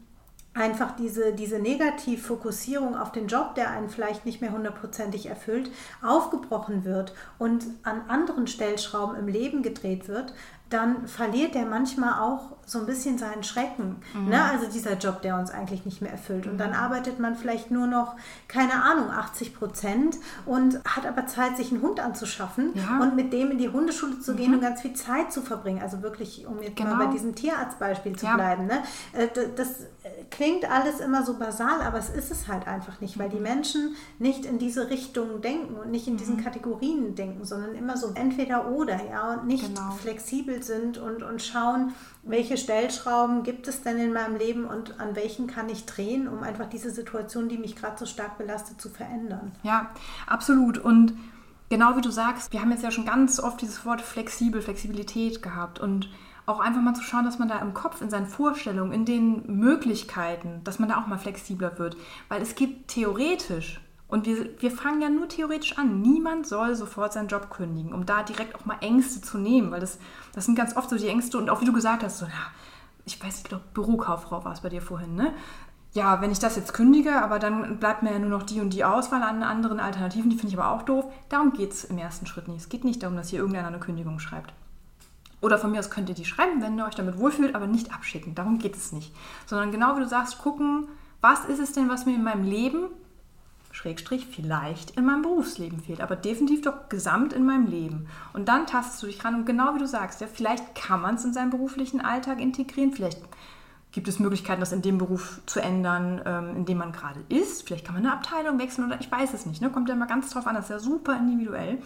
[0.53, 5.69] einfach diese, diese Negativfokussierung auf den Job, der einen vielleicht nicht mehr hundertprozentig erfüllt,
[6.01, 10.33] aufgebrochen wird und an anderen Stellschrauben im Leben gedreht wird,
[10.69, 13.97] dann verliert der manchmal auch so ein bisschen seinen Schrecken.
[14.13, 14.29] Mhm.
[14.29, 14.43] Ne?
[14.43, 16.47] Also dieser Job, der uns eigentlich nicht mehr erfüllt.
[16.47, 16.77] Und dann mhm.
[16.77, 18.15] arbeitet man vielleicht nur noch,
[18.47, 22.99] keine Ahnung, 80 Prozent und hat aber Zeit, sich einen Hund anzuschaffen ja.
[23.01, 24.55] und mit dem in die Hundeschule zu gehen mhm.
[24.55, 25.81] und ganz viel Zeit zu verbringen.
[25.81, 26.95] Also wirklich, um jetzt genau.
[26.95, 28.35] mal bei diesem Tierarztbeispiel zu ja.
[28.35, 28.65] bleiben.
[28.65, 28.81] Ne?
[29.13, 29.85] Äh, das
[30.31, 33.43] klingt alles immer so basal, aber es ist es halt einfach nicht, weil die mhm.
[33.43, 36.43] Menschen nicht in diese Richtung denken und nicht in diesen mhm.
[36.43, 39.91] Kategorien denken, sondern immer so entweder oder, ja, und nicht genau.
[39.91, 41.93] flexibel sind und, und schauen,
[42.23, 46.43] welche Stellschrauben gibt es denn in meinem Leben und an welchen kann ich drehen, um
[46.43, 49.51] einfach diese Situation, die mich gerade so stark belastet, zu verändern.
[49.63, 49.91] Ja,
[50.27, 50.77] absolut.
[50.77, 51.13] Und
[51.69, 55.41] genau wie du sagst, wir haben jetzt ja schon ganz oft dieses Wort flexibel, Flexibilität
[55.41, 56.09] gehabt und
[56.45, 59.43] auch einfach mal zu schauen, dass man da im Kopf, in seinen Vorstellungen, in den
[59.47, 61.97] Möglichkeiten, dass man da auch mal flexibler wird.
[62.29, 66.01] Weil es gibt theoretisch und wir, wir fangen ja nur theoretisch an.
[66.01, 69.79] Niemand soll sofort seinen Job kündigen, um da direkt auch mal Ängste zu nehmen, weil
[69.79, 69.97] das,
[70.33, 72.31] das sind ganz oft so die Ängste und auch wie du gesagt hast, so, ja,
[73.05, 75.33] ich weiß, ich glaube, Bürokauffrau war es bei dir vorhin, ne?
[75.93, 78.71] Ja, wenn ich das jetzt kündige, aber dann bleibt mir ja nur noch die und
[78.71, 81.05] die Auswahl an anderen Alternativen, die finde ich aber auch doof.
[81.29, 82.59] Darum geht es im ersten Schritt nicht.
[82.59, 84.53] Es geht nicht darum, dass hier irgendeiner eine Kündigung schreibt.
[85.39, 87.93] Oder von mir aus könnt ihr die schreiben, wenn ihr euch damit wohlfühlt, aber nicht
[87.93, 88.35] abschicken.
[88.35, 89.15] Darum geht es nicht.
[89.45, 90.89] Sondern genau wie du sagst, gucken,
[91.21, 92.87] was ist es denn, was mir in meinem Leben
[93.75, 98.07] Schrägstrich vielleicht in meinem Berufsleben fehlt, aber definitiv doch gesamt in meinem Leben.
[98.31, 101.15] Und dann tastest du dich ran und genau wie du sagst, ja, vielleicht kann man
[101.15, 103.19] es in seinen beruflichen Alltag integrieren, vielleicht
[103.91, 107.63] gibt es Möglichkeiten, das in dem Beruf zu ändern, ähm, in dem man gerade ist.
[107.63, 109.61] Vielleicht kann man eine Abteilung wechseln oder ich weiß es nicht.
[109.61, 109.69] Ne?
[109.69, 111.77] Kommt ja mal ganz drauf an, das ist ja super individuell.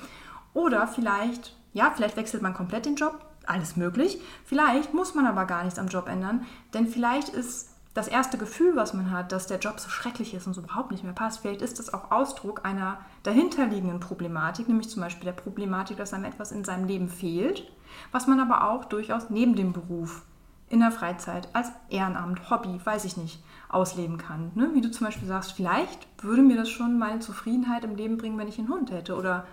[0.54, 3.26] Oder vielleicht, ja, vielleicht wechselt man komplett den Job.
[3.46, 4.20] Alles möglich.
[4.46, 8.76] Vielleicht muss man aber gar nichts am Job ändern, denn vielleicht ist das erste Gefühl,
[8.76, 11.40] was man hat, dass der Job so schrecklich ist und so überhaupt nicht mehr passt,
[11.40, 16.26] vielleicht ist das auch Ausdruck einer dahinterliegenden Problematik, nämlich zum Beispiel der Problematik, dass einem
[16.26, 17.70] etwas in seinem Leben fehlt,
[18.12, 20.24] was man aber auch durchaus neben dem Beruf
[20.70, 24.52] in der Freizeit als Ehrenamt, Hobby, weiß ich nicht, ausleben kann.
[24.54, 24.70] Ne?
[24.74, 28.38] Wie du zum Beispiel sagst, vielleicht würde mir das schon meine Zufriedenheit im Leben bringen,
[28.38, 29.16] wenn ich einen Hund hätte.
[29.16, 29.48] Oder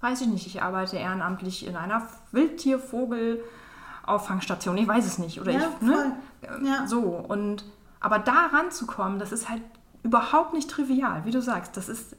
[0.00, 5.40] weiß ich nicht, ich arbeite ehrenamtlich in einer Wildtiervogel-Auffangstation, ich weiß es nicht.
[5.40, 6.14] Oder ja, ich, ne?
[6.64, 6.86] Ja.
[6.86, 7.64] So, und
[8.00, 9.62] aber da ranzukommen, das ist halt
[10.02, 11.76] überhaupt nicht trivial, wie du sagst.
[11.76, 12.16] Das ist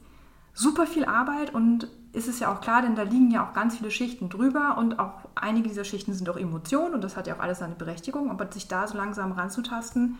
[0.54, 3.76] super viel Arbeit und ist es ja auch klar, denn da liegen ja auch ganz
[3.78, 7.34] viele Schichten drüber und auch einige dieser Schichten sind auch Emotionen und das hat ja
[7.34, 10.18] auch alles seine Berechtigung, aber sich da so langsam ranzutasten,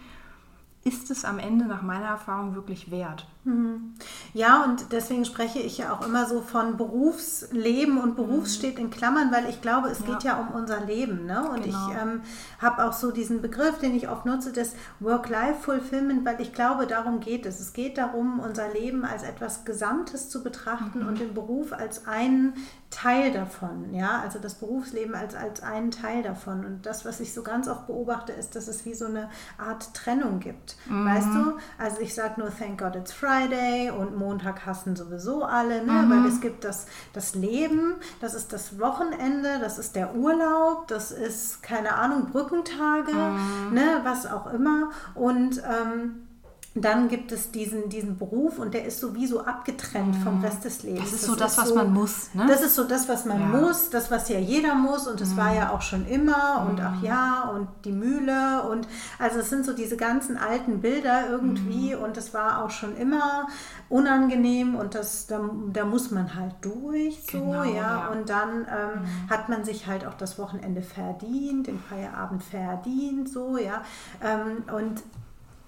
[0.85, 3.27] ist es am Ende nach meiner Erfahrung wirklich wert.
[3.45, 3.95] Mhm.
[4.35, 8.47] Ja, und deswegen spreche ich ja auch immer so von Berufsleben und Beruf mhm.
[8.47, 10.07] steht in Klammern, weil ich glaube, es ja.
[10.07, 11.27] geht ja um unser Leben.
[11.27, 11.49] Ne?
[11.49, 11.89] Und genau.
[11.89, 12.23] ich ähm,
[12.61, 17.21] habe auch so diesen Begriff, den ich oft nutze, das Work-Life-Fulfillment, weil ich glaube, darum
[17.21, 17.61] geht es.
[17.61, 21.07] Es geht darum, unser Leben als etwas Gesamtes zu betrachten mhm.
[21.07, 22.55] und den Beruf als einen
[22.93, 26.65] Teil davon, ja, also das Berufsleben als, als einen Teil davon.
[26.65, 29.95] Und das, was ich so ganz oft beobachte, ist, dass es wie so eine Art
[29.95, 30.77] Trennung gibt.
[30.89, 31.07] Mhm.
[31.07, 31.57] Weißt du?
[31.79, 35.93] Also ich sage nur, thank God it's Friday und Montag hassen sowieso alle, ne?
[35.93, 36.11] Mhm.
[36.11, 41.13] weil es gibt das, das Leben, das ist das Wochenende, das ist der Urlaub, das
[41.13, 43.75] ist, keine Ahnung, Brückentage, mhm.
[43.75, 44.01] ne?
[44.05, 44.91] was auch immer.
[45.15, 46.29] Und ähm,
[46.75, 50.45] dann gibt es diesen, diesen Beruf und der ist sowieso abgetrennt vom mhm.
[50.45, 51.11] Rest des Lebens.
[51.11, 52.33] Das ist so das, das was so, man muss.
[52.33, 52.47] Ne?
[52.49, 53.47] Das ist so das, was man ja.
[53.47, 55.37] muss, das, was ja jeder muss und das mhm.
[55.37, 56.87] war ja auch schon immer und mhm.
[56.87, 61.95] ach ja und die Mühle und also es sind so diese ganzen alten Bilder irgendwie
[61.95, 62.03] mhm.
[62.03, 63.49] und das war auch schon immer
[63.91, 65.41] unangenehm und das, da,
[65.75, 67.75] da muss man halt durch so, genau, ja.
[67.75, 68.09] ja.
[68.09, 69.31] Und dann ähm, mhm.
[69.31, 73.83] hat man sich halt auch das Wochenende verdient, den Feierabend verdient, so, ja.
[74.23, 75.03] Ähm, und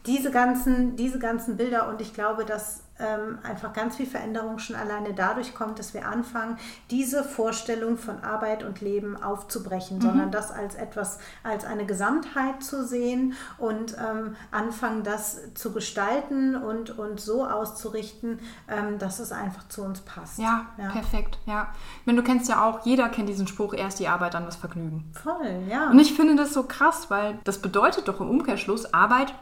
[0.06, 4.76] diese ganzen, diese ganzen Bilder und ich glaube, dass ähm, einfach ganz viel Veränderung schon
[4.76, 6.58] alleine dadurch kommt, dass wir anfangen,
[6.90, 10.02] diese Vorstellung von Arbeit und Leben aufzubrechen, mhm.
[10.02, 16.54] sondern das als etwas, als eine Gesamtheit zu sehen und ähm, anfangen, das zu gestalten
[16.54, 18.38] und, und so auszurichten,
[18.68, 20.38] ähm, dass es einfach zu uns passt.
[20.38, 21.72] Ja, ja, perfekt, ja.
[22.04, 25.10] Wenn du kennst ja auch, jeder kennt diesen Spruch, erst die Arbeit, dann das Vergnügen.
[25.20, 25.90] Voll, ja.
[25.90, 29.34] Und ich finde das so krass, weil das bedeutet doch im Umkehrschluss, Arbeit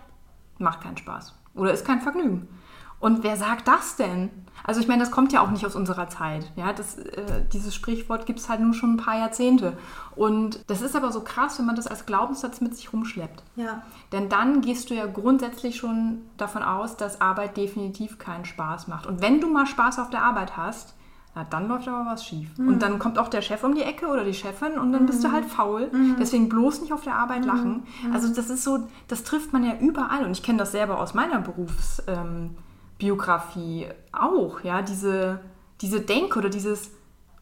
[0.63, 2.49] macht keinen Spaß oder ist kein Vergnügen.
[3.03, 4.31] Und wer sagt das denn?
[4.63, 6.53] Also ich meine, das kommt ja auch nicht aus unserer Zeit.
[6.55, 9.77] Ja, das, äh, dieses Sprichwort gibt es halt nur schon ein paar Jahrzehnte.
[10.15, 13.43] Und das ist aber so krass, wenn man das als Glaubenssatz mit sich rumschleppt.
[13.57, 13.83] Ja.
[14.13, 19.07] Denn dann gehst du ja grundsätzlich schon davon aus, dass Arbeit definitiv keinen Spaß macht.
[19.07, 20.95] Und wenn du mal Spaß auf der Arbeit hast,
[21.35, 22.59] na, dann läuft aber was schief.
[22.59, 22.69] Mhm.
[22.69, 25.07] Und dann kommt auch der Chef um die Ecke oder die Chefin und dann mhm.
[25.07, 25.33] bist du mhm.
[25.33, 25.89] halt faul.
[25.91, 26.17] Mhm.
[26.19, 27.85] Deswegen bloß nicht auf der Arbeit lachen.
[28.05, 28.13] Mhm.
[28.13, 30.27] Also das ist so, das trifft man ja überall.
[30.27, 35.41] Und ich kenne das selber aus meiner Berufsbiografie ähm, auch, ja, diese,
[35.81, 36.91] diese Denke oder dieses,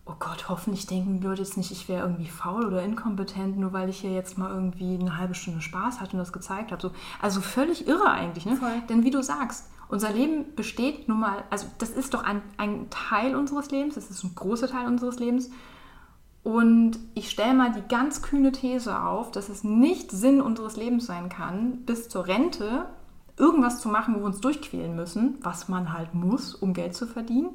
[0.07, 3.72] oh Gott, hoffentlich denken die Leute jetzt nicht, ich wäre irgendwie faul oder inkompetent, nur
[3.72, 6.80] weil ich hier jetzt mal irgendwie eine halbe Stunde Spaß hatte und das gezeigt habe.
[6.80, 8.57] So, also völlig irre eigentlich, ne?
[8.88, 12.88] Denn wie du sagst, unser Leben besteht nun mal, also das ist doch ein, ein
[12.91, 15.51] Teil unseres Lebens, das ist ein großer Teil unseres Lebens.
[16.43, 21.07] Und ich stelle mal die ganz kühne These auf, dass es nicht Sinn unseres Lebens
[21.07, 22.86] sein kann, bis zur Rente
[23.36, 27.07] irgendwas zu machen, wo wir uns durchquälen müssen, was man halt muss, um Geld zu
[27.07, 27.51] verdienen,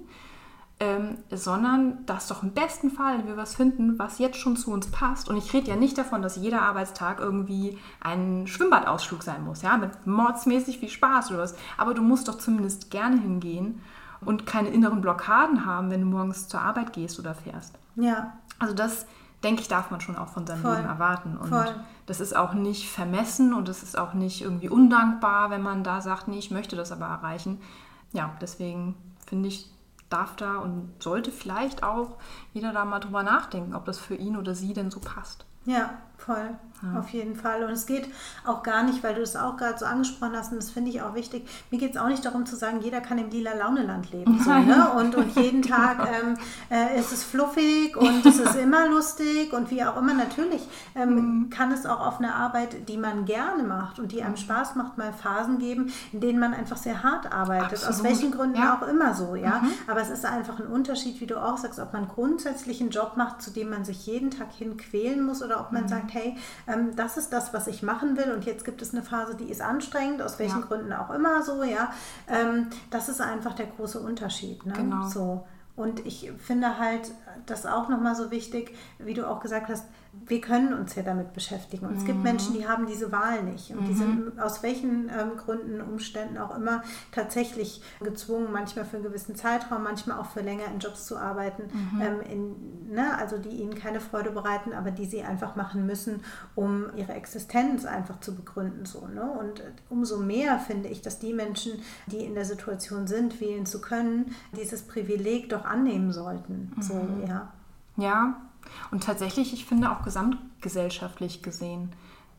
[0.79, 4.91] ähm, sondern dass doch im besten Fall wir was finden, was jetzt schon zu uns
[4.91, 5.29] passt.
[5.29, 9.77] Und ich rede ja nicht davon, dass jeder Arbeitstag irgendwie ein Schwimmbadausflug sein muss, ja,
[9.77, 11.55] mit mordsmäßig viel Spaß oder was.
[11.77, 13.81] Aber du musst doch zumindest gerne hingehen
[14.21, 17.77] und keine inneren Blockaden haben, wenn du morgens zur Arbeit gehst oder fährst.
[17.95, 18.33] Ja.
[18.59, 19.05] Also das,
[19.43, 20.75] denke ich, darf man schon auch von seinem Voll.
[20.75, 21.37] Leben erwarten.
[21.37, 21.73] Und Voll.
[22.05, 26.01] das ist auch nicht vermessen und es ist auch nicht irgendwie undankbar, wenn man da
[26.01, 27.61] sagt, nee, ich möchte das aber erreichen.
[28.11, 28.95] Ja, deswegen
[29.25, 29.69] finde ich,
[30.15, 32.17] darf da und sollte vielleicht auch
[32.53, 35.45] jeder da mal drüber nachdenken, ob das für ihn oder sie denn so passt.
[35.65, 36.55] Ja, voll.
[36.81, 36.99] Ja.
[36.99, 37.63] Auf jeden Fall.
[37.63, 38.09] Und es geht
[38.45, 41.01] auch gar nicht, weil du es auch gerade so angesprochen hast, und das finde ich
[41.01, 41.47] auch wichtig.
[41.71, 44.39] Mir geht es auch nicht darum zu sagen, jeder kann im lila Launeland leben.
[44.43, 44.91] So, ne?
[44.97, 46.37] und, und jeden Tag ähm,
[46.69, 50.13] äh, ist es fluffig und es ist immer lustig und wie auch immer.
[50.13, 51.49] Natürlich ähm, mhm.
[51.49, 54.97] kann es auch auf eine Arbeit, die man gerne macht und die einem Spaß macht,
[54.97, 57.73] mal Phasen geben, in denen man einfach sehr hart arbeitet.
[57.73, 57.95] Absolut.
[57.95, 58.77] Aus welchen Gründen ja.
[58.77, 59.35] auch immer so.
[59.35, 59.59] ja.
[59.61, 59.71] Mhm.
[59.87, 63.13] Aber es ist einfach ein Unterschied, wie du auch sagst, ob man grundsätzlich einen Job
[63.15, 65.87] macht, zu dem man sich jeden Tag hin quälen muss oder ob man mhm.
[65.87, 66.35] sagt, hey,
[66.67, 69.49] ähm, das ist das, was ich machen will und jetzt gibt es eine Phase, die
[69.49, 70.65] ist anstrengend, aus welchen ja.
[70.65, 71.91] Gründen auch immer so, ja.
[72.27, 74.65] Ähm, das ist einfach der große Unterschied.
[74.65, 74.73] Ne?
[74.73, 75.07] Genau.
[75.07, 75.45] So.
[75.75, 77.11] Und ich finde halt,
[77.45, 79.85] das auch nochmal so wichtig, wie du auch gesagt hast,
[80.27, 81.85] wir können uns ja damit beschäftigen.
[81.85, 81.97] Und mhm.
[81.99, 82.23] es gibt mhm.
[82.23, 83.71] Menschen, die haben diese Wahl nicht.
[83.71, 83.85] Und mhm.
[83.85, 89.35] die sind aus welchen ähm, Gründen, Umständen auch immer tatsächlich gezwungen, manchmal für einen gewissen
[89.35, 92.01] Zeitraum, manchmal auch für länger in Jobs zu arbeiten, mhm.
[92.01, 96.21] ähm, in, ne, also die ihnen keine Freude bereiten, aber die sie einfach machen müssen,
[96.55, 98.85] um ihre Existenz einfach zu begründen.
[98.85, 99.23] So, ne?
[99.23, 101.73] Und umso mehr finde ich, dass die Menschen,
[102.07, 106.71] die in der Situation sind, wählen zu können, dieses Privileg doch annehmen sollten.
[106.79, 107.27] So, mhm.
[107.27, 107.51] ja.
[107.97, 108.41] Ja,
[108.91, 111.91] und tatsächlich, ich finde auch gesamtgesellschaftlich gesehen.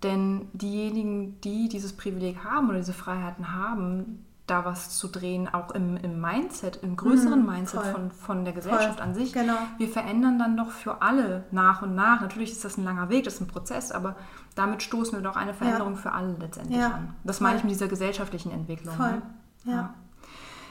[0.03, 5.73] Denn diejenigen, die dieses Privileg haben oder diese Freiheiten haben, da was zu drehen, auch
[5.73, 9.33] im, im Mindset, im größeren mhm, Mindset von, von der Gesellschaft voll, an sich.
[9.33, 9.57] Genau.
[9.79, 12.21] Wir verändern dann doch für alle nach und nach.
[12.21, 14.15] Natürlich ist das ein langer Weg, das ist ein Prozess, aber
[14.55, 16.01] damit stoßen wir doch eine Veränderung ja.
[16.01, 16.93] für alle letztendlich ja.
[16.93, 17.15] an.
[17.25, 18.95] Das meine ich mit dieser gesellschaftlichen Entwicklung.
[18.95, 19.11] Voll.
[19.11, 19.23] Ne?
[19.65, 19.73] Ja.
[19.73, 19.95] ja.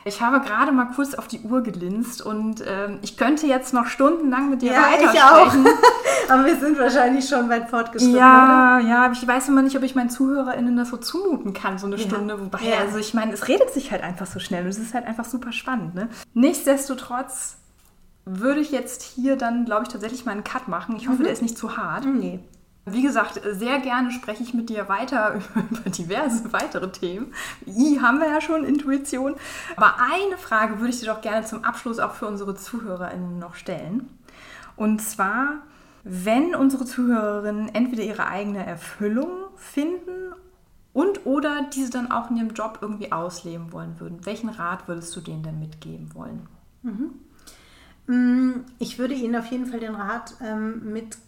[0.08, 3.88] Ich habe gerade mal kurz auf die Uhr gelinst und ähm, ich könnte jetzt noch
[3.88, 5.66] stundenlang mit dir ja, weitersprechen.
[5.66, 6.30] Ich auch.
[6.30, 8.16] Aber wir sind wahrscheinlich schon weit fortgeschritten.
[8.16, 8.88] Ja, oder?
[8.88, 11.86] ja, aber ich weiß immer nicht, ob ich meinen ZuhörerInnen das so zumuten kann, so
[11.86, 12.04] eine ja.
[12.04, 12.40] Stunde.
[12.40, 12.78] Wobei, ja.
[12.80, 15.26] also ich meine, es redet sich halt einfach so schnell und es ist halt einfach
[15.26, 15.94] super spannend.
[15.94, 16.10] Ne?
[16.34, 17.58] Nichtsdestotrotz
[18.26, 20.96] würde ich jetzt hier dann, glaube ich, tatsächlich mal einen Cut machen.
[20.96, 21.26] Ich hoffe, mhm.
[21.26, 22.06] der ist nicht zu hart.
[22.06, 22.40] Nee.
[22.88, 25.40] Wie gesagt, sehr gerne spreche ich mit dir weiter
[25.72, 27.34] über diverse weitere Themen.
[27.66, 29.36] I haben wir ja schon, Intuition.
[29.76, 33.56] Aber eine Frage würde ich dir doch gerne zum Abschluss auch für unsere ZuhörerInnen noch
[33.56, 34.08] stellen.
[34.76, 35.64] Und zwar,
[36.04, 40.34] wenn unsere ZuhörerInnen entweder ihre eigene Erfüllung finden
[40.94, 45.16] und oder diese dann auch in ihrem Job irgendwie ausleben wollen würden, welchen Rat würdest
[45.16, 46.48] du denen denn mitgeben wollen?
[46.84, 47.14] Mhm.
[48.08, 51.25] Mm, ich würde Ihnen auf jeden Fall den Rat ähm, mitgeben,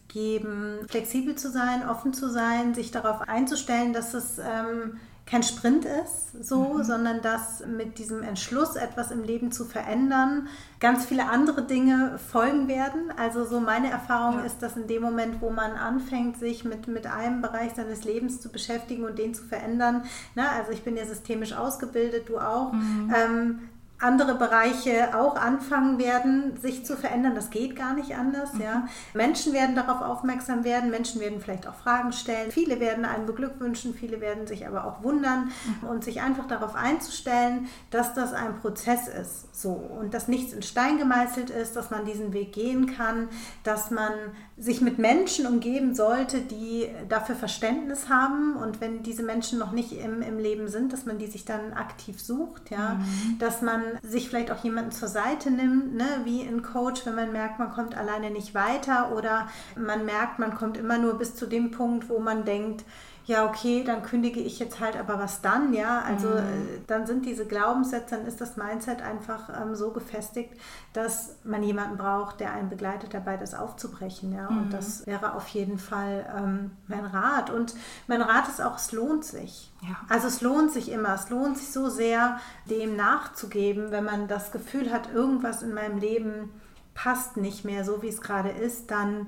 [0.88, 6.46] flexibel zu sein, offen zu sein, sich darauf einzustellen, dass es ähm, kein Sprint ist,
[6.48, 6.84] so, mhm.
[6.84, 10.48] sondern dass mit diesem Entschluss, etwas im Leben zu verändern,
[10.80, 13.12] ganz viele andere Dinge folgen werden.
[13.18, 14.46] Also so meine Erfahrung ja.
[14.46, 18.40] ist, dass in dem Moment, wo man anfängt, sich mit, mit einem Bereich seines Lebens
[18.40, 20.04] zu beschäftigen und den zu verändern,
[20.34, 23.14] na, ne, also ich bin ja systemisch ausgebildet, du auch, mhm.
[23.14, 23.60] ähm,
[24.00, 27.34] andere Bereiche auch anfangen werden, sich zu verändern.
[27.34, 28.54] Das geht gar nicht anders.
[28.54, 28.62] Mhm.
[28.62, 28.88] Ja.
[29.14, 32.52] Menschen werden darauf aufmerksam werden, Menschen werden vielleicht auch Fragen stellen.
[32.52, 35.88] Viele werden einen beglückwünschen, viele werden sich aber auch wundern mhm.
[35.90, 39.56] und sich einfach darauf einzustellen, dass das ein Prozess ist.
[39.60, 43.30] So und dass nichts in Stein gemeißelt ist, dass man diesen Weg gehen kann,
[43.64, 44.12] dass man
[44.60, 49.92] sich mit Menschen umgeben sollte, die dafür Verständnis haben und wenn diese Menschen noch nicht
[49.92, 53.38] im, im Leben sind, dass man die sich dann aktiv sucht, ja, mhm.
[53.38, 57.32] dass man sich vielleicht auch jemanden zur Seite nimmt, ne, wie ein Coach, wenn man
[57.32, 61.46] merkt, man kommt alleine nicht weiter oder man merkt, man kommt immer nur bis zu
[61.46, 62.84] dem Punkt, wo man denkt,
[63.28, 66.00] ja, okay, dann kündige ich jetzt halt, aber was dann, ja?
[66.00, 66.38] Also mhm.
[66.38, 70.54] Äh, dann sind diese Glaubenssätze, dann ist das Mindset einfach ähm, so gefestigt,
[70.94, 74.50] dass man jemanden braucht, der einen begleitet dabei, das aufzubrechen, ja?
[74.50, 74.58] Mhm.
[74.58, 77.50] Und das wäre auf jeden Fall ähm, mein Rat.
[77.50, 77.76] Und
[78.08, 79.74] mein Rat ist auch, es lohnt sich.
[79.82, 79.98] Ja.
[80.08, 84.54] Also es lohnt sich immer, es lohnt sich so sehr, dem nachzugeben, wenn man das
[84.54, 86.54] Gefühl hat, irgendwas in meinem Leben
[86.94, 89.28] passt nicht mehr so, wie es gerade ist, dann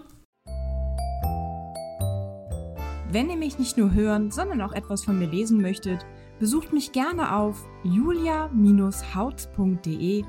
[3.10, 6.06] Wenn ihr mich nicht nur hören, sondern auch etwas von mir lesen möchtet,
[6.38, 10.24] besucht mich gerne auf julia-hautz.de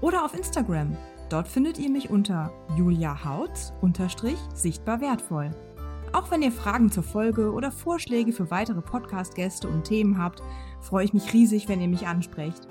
[0.00, 0.96] oder auf Instagram.
[1.28, 3.72] Dort findet ihr mich unter juliahautz
[4.54, 5.50] sichtbar wertvoll.
[6.12, 10.42] Auch wenn ihr Fragen zur Folge oder Vorschläge für weitere Podcast-Gäste und Themen habt,
[10.80, 12.66] freue ich mich riesig, wenn ihr mich ansprecht.